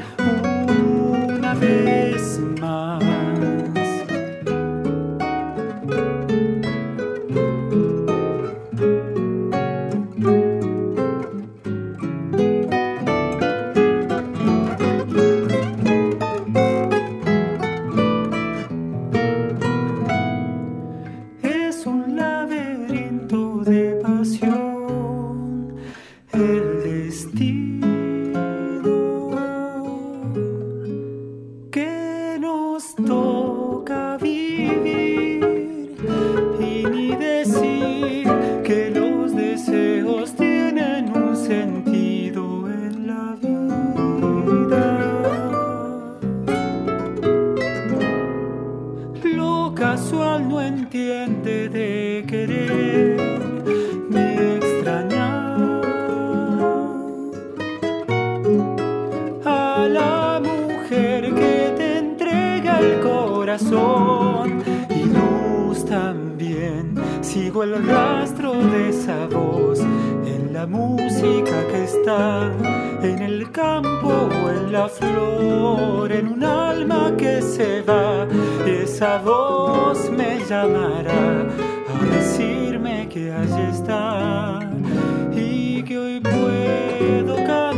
querida, 85.83 86.29
oído 86.37 87.35
querido. 87.35 87.72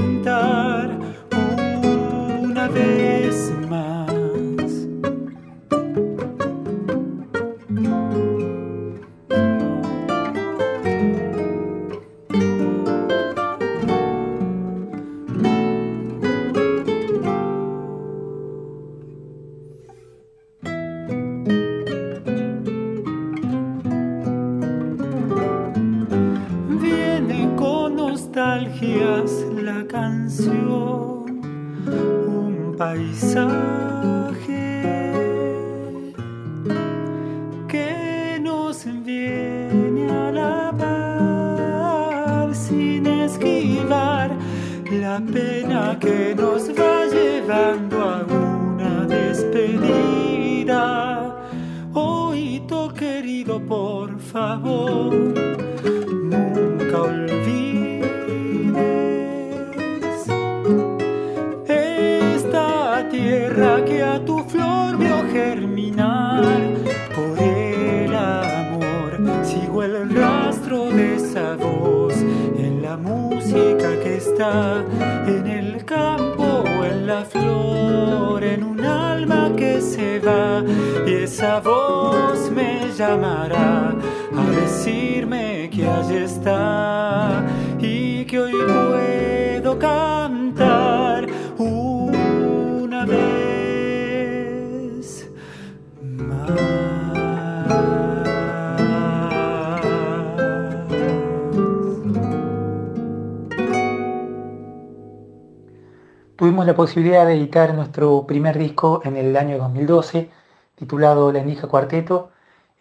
Tuvimos 106.46 106.68
la 106.68 106.76
posibilidad 106.76 107.26
de 107.26 107.34
editar 107.34 107.74
nuestro 107.74 108.28
primer 108.28 108.60
disco 108.60 109.02
en 109.04 109.18
el 109.18 109.36
año 109.36 109.58
2012, 109.58 110.30
titulado 110.76 111.32
La 111.32 111.40
Indija 111.40 111.68
Cuarteto, 111.68 112.30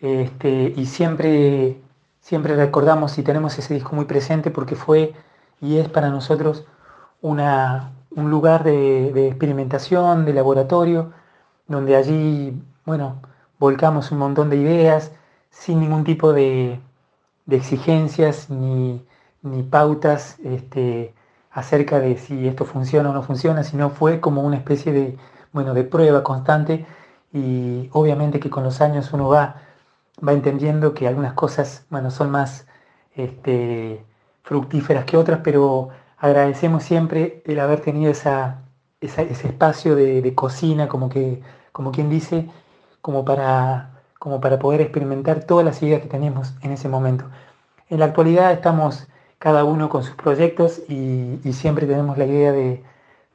este, 0.02 0.74
y 0.76 0.84
siempre, 0.84 1.80
siempre 2.20 2.56
recordamos 2.56 3.16
y 3.16 3.22
tenemos 3.22 3.58
ese 3.58 3.72
disco 3.72 3.96
muy 3.96 4.04
presente 4.04 4.50
porque 4.50 4.76
fue 4.76 5.14
y 5.62 5.78
es 5.78 5.88
para 5.88 6.10
nosotros 6.10 6.66
una, 7.22 7.94
un 8.10 8.28
lugar 8.28 8.64
de, 8.64 9.28
experimentación, 9.28 10.26
de 10.26 10.34
laboratorio, 10.34 11.14
donde 11.66 11.96
allí, 11.96 12.62
bueno, 12.84 13.22
volcamos 13.58 14.12
un 14.12 14.18
montón 14.18 14.50
de 14.50 14.58
ideas 14.58 15.10
sin 15.48 15.80
ningún 15.80 16.04
tipo 16.04 16.34
de, 16.34 16.82
de 17.46 17.56
exigencias 17.56 18.50
ni, 18.50 19.02
ni 19.40 19.62
pautas 19.62 20.38
este, 20.44 21.14
acerca 21.54 22.00
de 22.00 22.16
si 22.18 22.48
esto 22.48 22.64
funciona 22.64 23.10
o 23.10 23.12
no 23.14 23.22
funciona, 23.22 23.62
sino 23.64 23.90
fue 23.90 24.20
como 24.20 24.42
una 24.42 24.56
especie 24.56 24.92
de, 24.92 25.16
bueno, 25.52 25.72
de 25.72 25.84
prueba 25.84 26.24
constante 26.24 26.84
y 27.32 27.88
obviamente 27.92 28.40
que 28.40 28.50
con 28.50 28.64
los 28.64 28.80
años 28.80 29.12
uno 29.12 29.28
va, 29.28 29.56
va 30.26 30.32
entendiendo 30.32 30.94
que 30.94 31.06
algunas 31.08 31.34
cosas, 31.34 31.86
bueno, 31.90 32.10
son 32.10 32.30
más 32.30 32.66
este, 33.14 34.04
fructíferas 34.42 35.04
que 35.04 35.16
otras, 35.16 35.40
pero 35.44 35.90
agradecemos 36.18 36.82
siempre 36.82 37.42
el 37.46 37.60
haber 37.60 37.80
tenido 37.80 38.10
esa, 38.10 38.62
ese 39.00 39.48
espacio 39.48 39.94
de, 39.94 40.22
de 40.22 40.34
cocina, 40.34 40.88
como, 40.88 41.08
que, 41.08 41.40
como 41.72 41.92
quien 41.92 42.10
dice, 42.10 42.50
como 43.00 43.24
para, 43.24 44.02
como 44.18 44.40
para 44.40 44.58
poder 44.58 44.80
experimentar 44.80 45.44
todas 45.44 45.64
las 45.64 45.82
ideas 45.82 46.02
que 46.02 46.08
teníamos 46.08 46.54
en 46.62 46.72
ese 46.72 46.88
momento. 46.88 47.26
En 47.90 48.00
la 48.00 48.06
actualidad 48.06 48.52
estamos 48.52 49.06
cada 49.44 49.64
uno 49.64 49.90
con 49.90 50.02
sus 50.02 50.14
proyectos 50.14 50.80
y, 50.88 51.38
siempre 51.52 51.86
tenemos 51.86 52.16
la 52.16 52.24
idea 52.24 52.50
de, 52.50 52.82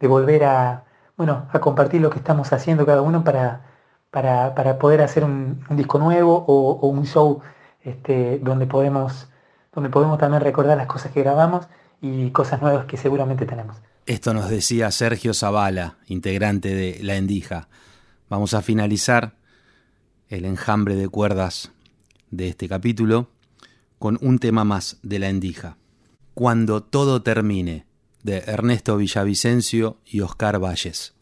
volver 0.02 0.44
a, 0.44 0.86
bueno, 1.16 1.48
a 1.54 1.60
compartir 1.60 2.02
lo 2.02 2.10
que 2.10 2.18
estamos 2.18 2.52
haciendo 2.52 2.84
cada 2.84 3.04
uno 3.04 3.24
para, 3.24 3.62
para, 4.10 4.56
para 4.56 4.80
poder 4.80 5.02
hacer 5.04 5.24
un, 5.24 5.64
disco 5.70 6.00
nuevo 6.00 6.46
o, 6.48 6.80
o 6.82 6.88
un 6.88 7.06
show 7.06 7.44
este, 7.84 8.40
donde, 8.40 8.66
podemos, 8.66 9.28
donde 9.72 9.92
podemos 9.92 10.18
también 10.18 10.42
recordar 10.42 10.78
las 10.78 10.88
cosas 10.88 11.12
que 11.12 11.22
grabamos 11.22 11.68
y 12.02 12.32
cosas 12.32 12.60
nuevas 12.60 12.88
que 12.88 12.98
seguramente 12.98 13.46
tenemos. 13.46 13.78
Esto 14.08 14.34
nos 14.34 14.50
decía 14.50 14.90
Sergio 14.90 15.36
Zavala, 15.36 15.98
integrante 16.08 16.74
de 16.74 16.98
La 17.04 17.18
Endija. 17.18 17.68
Vamos 18.30 18.56
a 18.56 18.64
finalizar 18.64 19.34
el 20.28 20.46
enjambre 20.46 20.96
de 20.96 21.08
cuerdas 21.08 21.72
de 22.32 22.48
este 22.48 22.68
capítulo 22.68 23.30
con 24.00 24.18
un 24.22 24.40
tema 24.40 24.64
más 24.64 24.98
de 25.04 25.20
La 25.20 25.30
Endija. 25.30 25.78
Cuando 26.40 26.82
todo 26.82 27.22
termine, 27.22 27.86
de 28.24 28.38
Ernesto 28.48 28.96
Villavicencio 28.96 29.98
y 30.06 30.22
Oscar 30.22 30.58
Valles. 30.58 31.14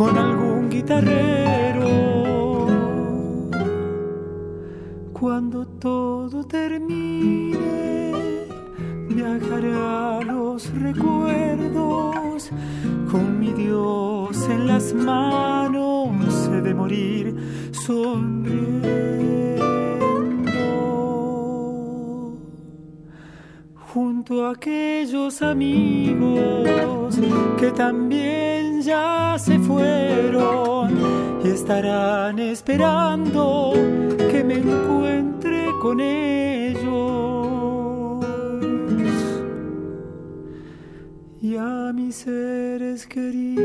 Con 0.00 0.16
algún 0.16 0.70
guitarrero. 0.70 1.90
Cuando 5.12 5.66
todo 5.66 6.42
termine, 6.46 7.58
viajaré 9.10 9.74
a 9.74 10.20
los 10.24 10.72
recuerdos 10.72 12.50
con 13.10 13.38
mi 13.38 13.52
Dios 13.52 14.48
en 14.48 14.68
las 14.68 14.94
manos, 14.94 16.48
he 16.48 16.62
de 16.62 16.72
morir 16.72 17.36
sonriendo. 17.72 18.80
Junto 23.92 24.46
a 24.46 24.52
aquellos 24.52 25.42
amigos 25.42 27.18
que 27.58 27.70
también 27.72 28.59
ya 28.90 29.36
se 29.38 29.56
fueron 29.60 30.90
y 31.44 31.48
estarán 31.48 32.40
esperando 32.40 33.72
que 34.30 34.42
me 34.42 34.54
encuentre 34.54 35.66
con 35.80 36.00
ellos. 36.00 36.90
y 41.40 41.56
a 41.56 41.92
mis 41.94 42.16
seres 42.16 43.06
queridos 43.06 43.60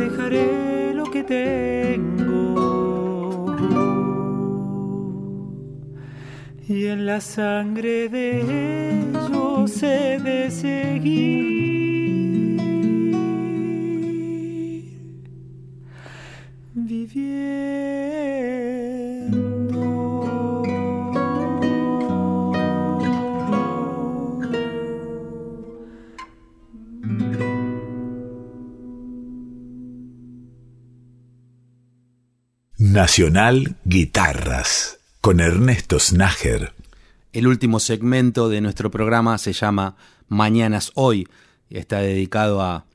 dejaré 0.00 0.94
lo 0.94 1.04
que 1.04 1.22
tengo 1.22 2.44
y 6.66 6.86
en 6.86 7.06
la 7.06 7.20
sangre 7.20 8.08
de 8.08 8.26
ellos 8.40 9.82
he 9.82 10.18
de 10.18 10.50
seguir 10.50 11.81
Nacional 32.78 33.76
Guitarras 33.84 34.98
con 35.20 35.40
Ernesto 35.40 35.98
Snager. 35.98 36.72
El 37.34 37.46
último 37.46 37.78
segmento 37.78 38.48
de 38.48 38.62
nuestro 38.62 38.90
programa 38.90 39.36
se 39.36 39.52
llama 39.52 39.96
Mañanas 40.28 40.92
Hoy 40.94 41.28
y 41.68 41.76
está 41.76 41.98
dedicado 41.98 42.62
a, 42.62 42.86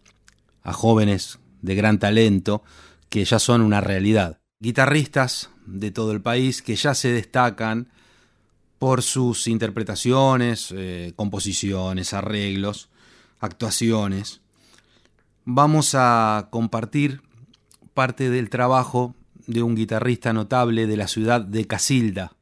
a 0.63 0.74
jóvenes 0.74 1.38
de 1.61 1.76
gran 1.76 1.99
talento 1.99 2.63
que 3.10 3.26
ya 3.26 3.39
son 3.39 3.62
una 3.62 3.82
realidad. 3.82 4.39
Guitarristas 4.60 5.49
de 5.66 5.91
todo 5.91 6.12
el 6.12 6.22
país 6.22 6.62
que 6.62 6.76
ya 6.76 6.95
se 6.95 7.12
destacan 7.12 7.89
por 8.80 9.01
sus 9.01 9.47
interpretaciones, 9.47 10.74
eh, 10.76 11.14
composiciones, 11.16 12.14
arreglos, 12.14 12.89
actuaciones. 13.39 14.41
Vamos 15.45 15.95
a 15.95 16.49
compartir 16.51 17.22
parte 17.93 18.30
del 18.30 18.49
trabajo 18.49 19.16
de 19.47 19.64
un 19.64 19.76
guitarrista 19.76 20.34
notable 20.34 20.88
de 20.88 20.97
la 20.97 21.08
ciudad 21.08 21.41
de 21.41 21.66
Casilda. 21.66 22.34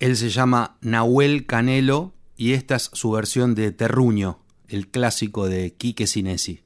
Él 0.00 0.16
se 0.16 0.30
llama 0.30 0.76
Nahuel 0.80 1.46
Canelo 1.46 2.12
y 2.36 2.52
esta 2.52 2.76
es 2.76 2.90
su 2.92 3.12
versión 3.12 3.54
de 3.54 3.70
Terruño, 3.72 4.40
el 4.68 4.88
clásico 4.88 5.48
de 5.48 5.72
Quique 5.74 6.06
Sinesi. 6.06 6.60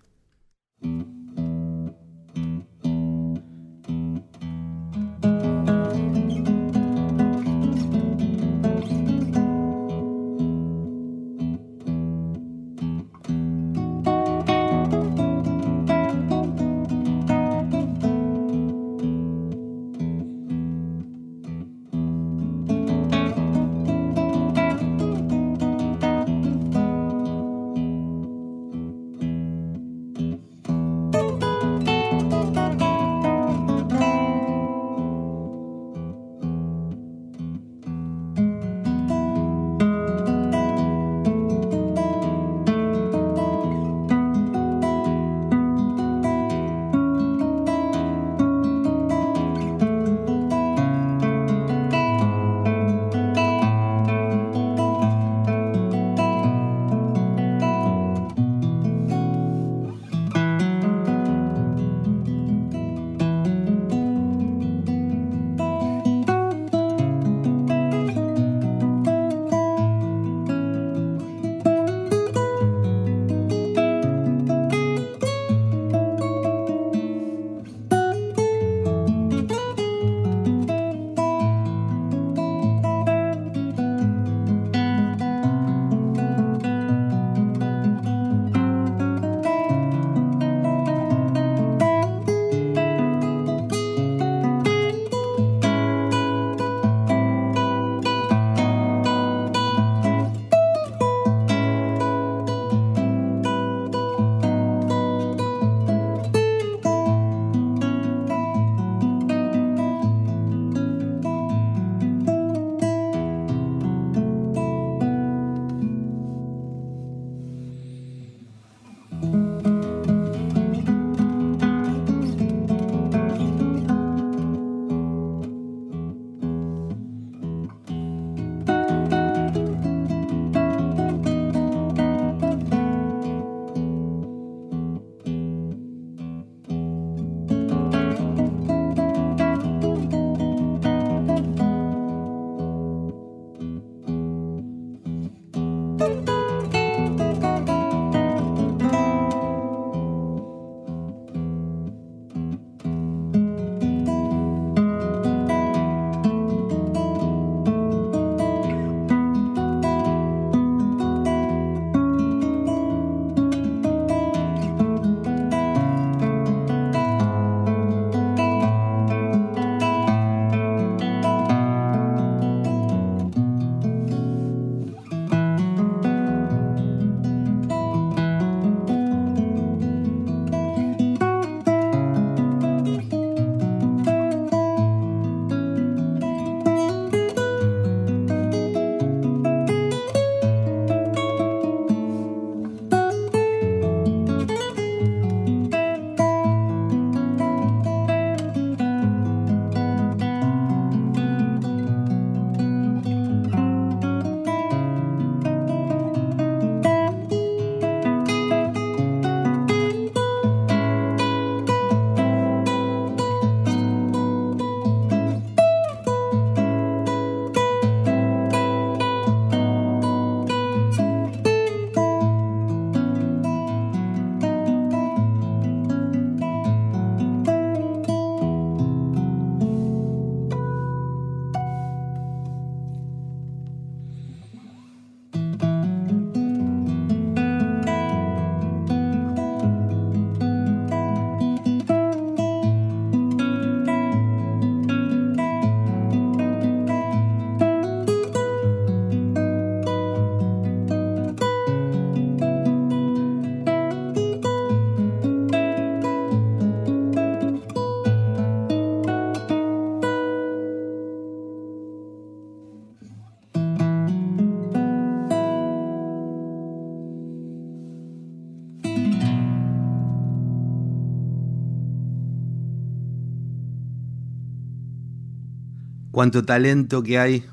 Cuánto 276.18 276.44
talento 276.44 277.04
que 277.04 277.16
hay 277.16 277.44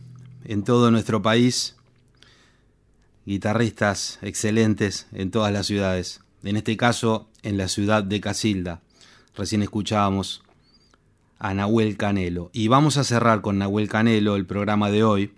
en 0.43 0.63
todo 0.63 0.89
nuestro 0.89 1.21
país, 1.21 1.75
guitarristas 3.23 4.17
excelentes 4.23 5.05
en 5.13 5.29
todas 5.29 5.53
las 5.53 5.67
ciudades, 5.67 6.21
en 6.43 6.57
este 6.57 6.75
caso 6.75 7.29
en 7.43 7.59
la 7.59 7.67
ciudad 7.67 8.03
de 8.03 8.19
Casilda. 8.19 8.81
Recién 9.35 9.61
escuchábamos 9.61 10.41
a 11.37 11.53
Nahuel 11.53 11.95
Canelo. 11.95 12.49
Y 12.53 12.67
vamos 12.67 12.97
a 12.97 13.03
cerrar 13.03 13.41
con 13.41 13.59
Nahuel 13.59 13.87
Canelo 13.87 14.35
el 14.35 14.47
programa 14.47 14.89
de 14.89 15.03
hoy 15.03 15.31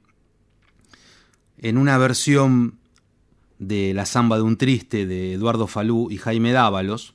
en 1.57 1.77
una 1.77 1.97
versión 1.97 2.79
de 3.59 3.93
La 3.93 4.05
Zamba 4.05 4.37
de 4.37 4.43
un 4.43 4.55
Triste 4.55 5.05
de 5.05 5.33
Eduardo 5.33 5.67
Falú 5.67 6.09
y 6.09 6.17
Jaime 6.17 6.53
Dávalos. 6.53 7.13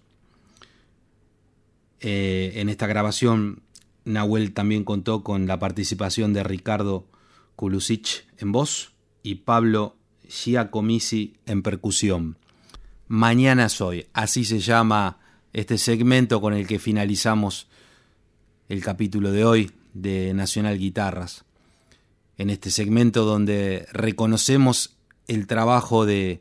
Eh, 2.01 2.53
en 2.57 2.69
esta 2.69 2.87
grabación 2.87 3.63
Nahuel 4.05 4.53
también 4.53 4.84
contó 4.84 5.22
con 5.22 5.46
la 5.46 5.59
participación 5.59 6.32
de 6.32 6.42
Ricardo 6.42 7.07
Kulusich 7.57 8.26
en 8.38 8.53
voz 8.53 8.92
y 9.22 9.36
Pablo 9.36 9.96
Giacomisi 10.28 11.36
en 11.46 11.62
percusión. 11.62 12.38
Mañana 13.09 13.68
soy, 13.68 14.07
así 14.12 14.44
se 14.44 14.59
llama 14.59 15.18
este 15.53 15.78
segmento 15.78 16.40
con 16.40 16.55
el 16.55 16.66
que 16.66 16.78
finalizamos 16.78 17.68
el 18.68 18.82
capítulo 18.82 19.32
de 19.32 19.44
hoy 19.44 19.70
de 19.92 20.32
Nacional 20.34 20.78
Guitarras. 20.78 21.44
En 22.38 22.50
este 22.50 22.70
segmento 22.70 23.24
donde 23.24 23.86
reconocemos 23.92 24.96
el 25.28 25.46
trabajo 25.46 26.07
de 26.07 26.40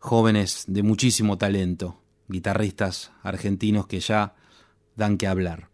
jóvenes 0.00 0.64
de 0.66 0.82
muchísimo 0.82 1.38
talento, 1.38 2.00
guitarristas 2.28 3.12
argentinos 3.22 3.86
que 3.86 4.00
ya 4.00 4.34
dan 4.96 5.16
que 5.16 5.26
hablar. 5.26 5.73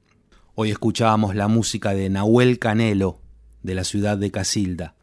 Hoy 0.62 0.70
escuchábamos 0.70 1.34
la 1.34 1.48
música 1.48 1.94
de 1.94 2.11
Nahuel 2.11 2.58
Canelo, 2.58 3.18
de 3.62 3.74
la 3.74 3.82
ciudad 3.82 4.18
de 4.18 4.30
Casilda. 4.30 4.94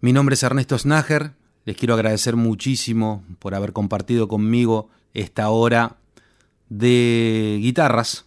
Mi 0.00 0.12
nombre 0.12 0.34
es 0.34 0.42
Ernesto 0.44 0.78
Snager, 0.78 1.32
les 1.64 1.76
quiero 1.76 1.94
agradecer 1.94 2.36
muchísimo 2.36 3.24
por 3.40 3.56
haber 3.56 3.72
compartido 3.72 4.28
conmigo 4.28 4.88
esta 5.14 5.50
hora 5.50 5.96
de 6.68 7.58
guitarras 7.60 8.26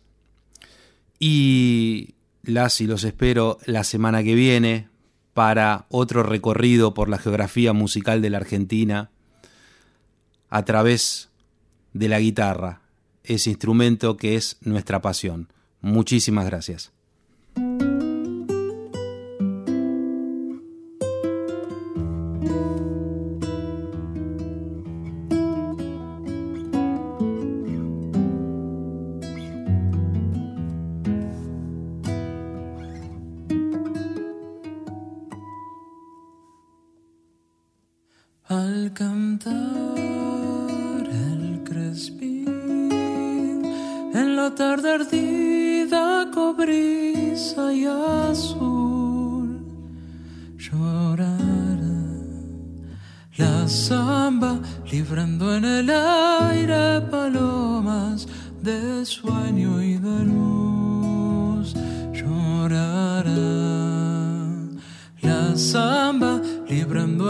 y 1.20 2.16
las 2.42 2.82
y 2.82 2.88
los 2.88 3.06
espero 3.06 3.58
la 3.66 3.86
semana 3.86 4.24
que 4.24 4.36
viene 4.36 4.90
para 5.34 5.86
otro 5.88 6.22
recorrido 6.22 6.94
por 6.94 7.08
la 7.08 7.18
geografía 7.18 7.72
musical 7.72 8.22
de 8.22 8.30
la 8.30 8.40
Argentina 8.40 9.10
a 10.50 10.66
través 10.66 11.30
de 11.94 12.10
la 12.10 12.20
guitarra, 12.20 12.82
ese 13.24 13.52
instrumento 13.52 14.18
que 14.18 14.36
es 14.36 14.58
nuestra 14.64 15.02
pasión. 15.02 15.48
Muchísimas 15.84 16.46
gracias. 16.46 16.94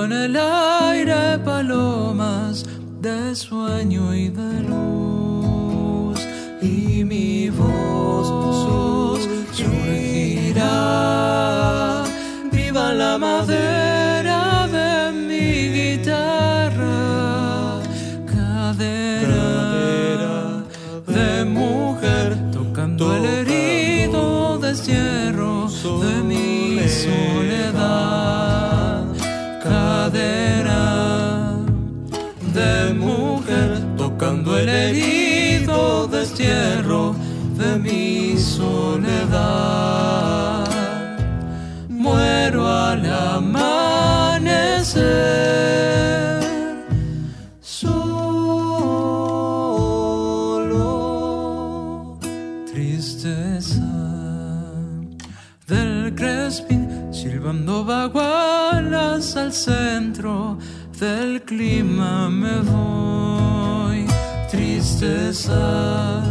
En 0.05 0.11
el 0.11 0.35
aire 0.35 1.39
palomas 1.45 2.65
de 3.01 3.35
sueño 3.35 4.13
y 4.13 4.29
de 4.29 4.61
luz 4.69 6.19
y 6.61 7.03
mi 7.03 7.49
voz 7.49 8.27
surgirá. 9.55 10.03
Viva 12.51 12.93
la 12.93 13.17
madera 13.17 13.62
el 34.57 34.69
herido 34.69 36.07
destierro 36.07 37.15
de 37.57 37.77
mi 37.77 38.37
soledad. 38.37 39.43
Muero 41.89 42.67
al 42.67 43.05
amanecer. 43.05 44.13
Solo 47.61 48.09
tristeza 52.71 53.81
del 55.67 56.13
crespín 56.15 57.09
silbando 57.11 57.83
vagualas 57.85 59.35
al 59.35 59.51
centro 59.53 60.57
del 60.99 61.41
clima 61.43 62.29
me 62.29 62.59
voy 62.61 62.92
tristeza 65.03 66.23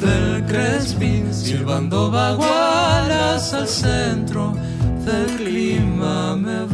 del 0.00 0.44
crespín, 0.46 1.32
silbando 1.32 2.10
vaguaras 2.10 3.54
al 3.54 3.68
centro 3.68 4.54
del 5.04 5.36
clima 5.36 6.36
me 6.36 6.66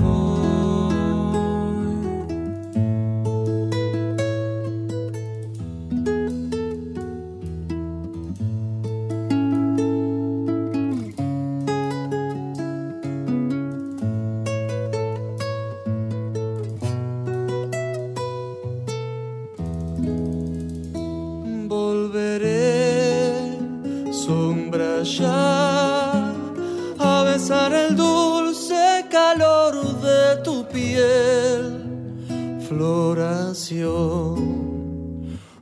Floración, 32.69 34.35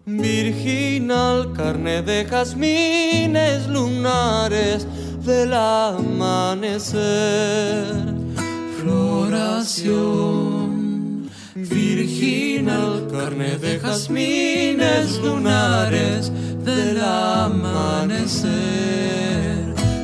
virginal 0.07 1.53
carne 1.53 2.01
de 2.01 2.25
jazmines 2.25 3.69
lunares 3.69 4.87
del 5.23 5.53
amanecer. 5.53 6.95
Floración, 8.81 9.91
virginal 11.55 13.07
carne 13.13 13.59
de 13.59 13.79
jazmines 13.81 15.19
lunares 15.19 16.33
del 16.65 17.03
amanecer. 17.03 18.45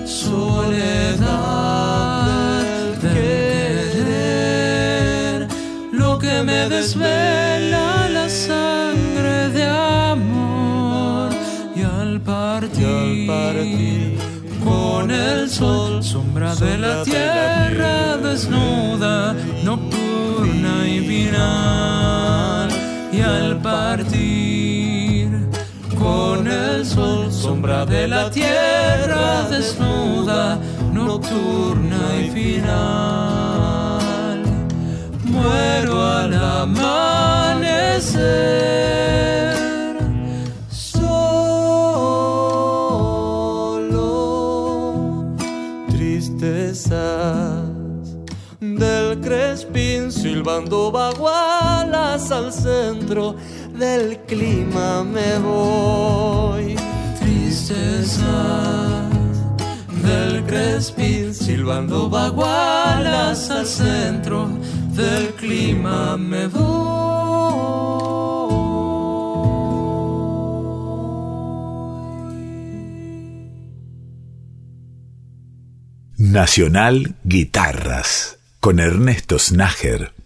Soledad 0.05 1.81
que 6.21 6.43
me 6.43 6.69
desvela 6.69 8.09
la 8.09 8.29
sangre 8.29 9.49
de 9.51 9.65
amor 9.65 11.31
y 11.75 11.83
al 11.83 12.21
partir, 12.21 14.19
con 14.63 15.11
el 15.11 15.49
sol, 15.49 16.03
sombra 16.05 16.55
de 16.57 16.77
la 16.79 17.03
tierra 17.05 18.19
desnuda, 18.19 19.35
nocturna 19.65 20.87
y 20.87 21.01
final, 21.01 22.69
y 23.13 23.21
al 23.23 23.57
partir 23.63 25.29
con 25.99 26.47
el 26.47 26.85
sol, 26.85 27.33
sombra 27.33 27.87
de 27.87 28.09
la 28.09 28.31
tierra 28.31 29.49
desnuda, 29.51 30.59
nocturna 30.93 31.11
nocturna 31.11 32.01
y 32.25 32.31
final. 32.31 33.90
Muero 35.41 35.95
al 36.03 36.35
amanecer. 36.35 37.17
Solo 40.71 41.35
tristezas 45.89 47.65
del 48.61 49.21
crespín 49.21 50.13
silbando 50.13 50.91
bagualas 50.91 52.31
al 52.31 52.53
centro 52.53 53.35
del 53.79 54.19
clima 54.27 55.03
me 55.05 55.39
voy. 55.39 56.77
Tristezas 57.19 58.21
del 60.03 60.45
Crespín, 60.45 61.35
silbando 61.35 62.09
bagualas 62.09 63.51
al 63.51 63.67
centro 63.67 64.49
clima. 65.39 66.17
Nacional 76.31 77.17
Guitarras 77.25 78.39
con 78.61 78.79
Ernesto 78.79 79.39
Snager. 79.39 80.20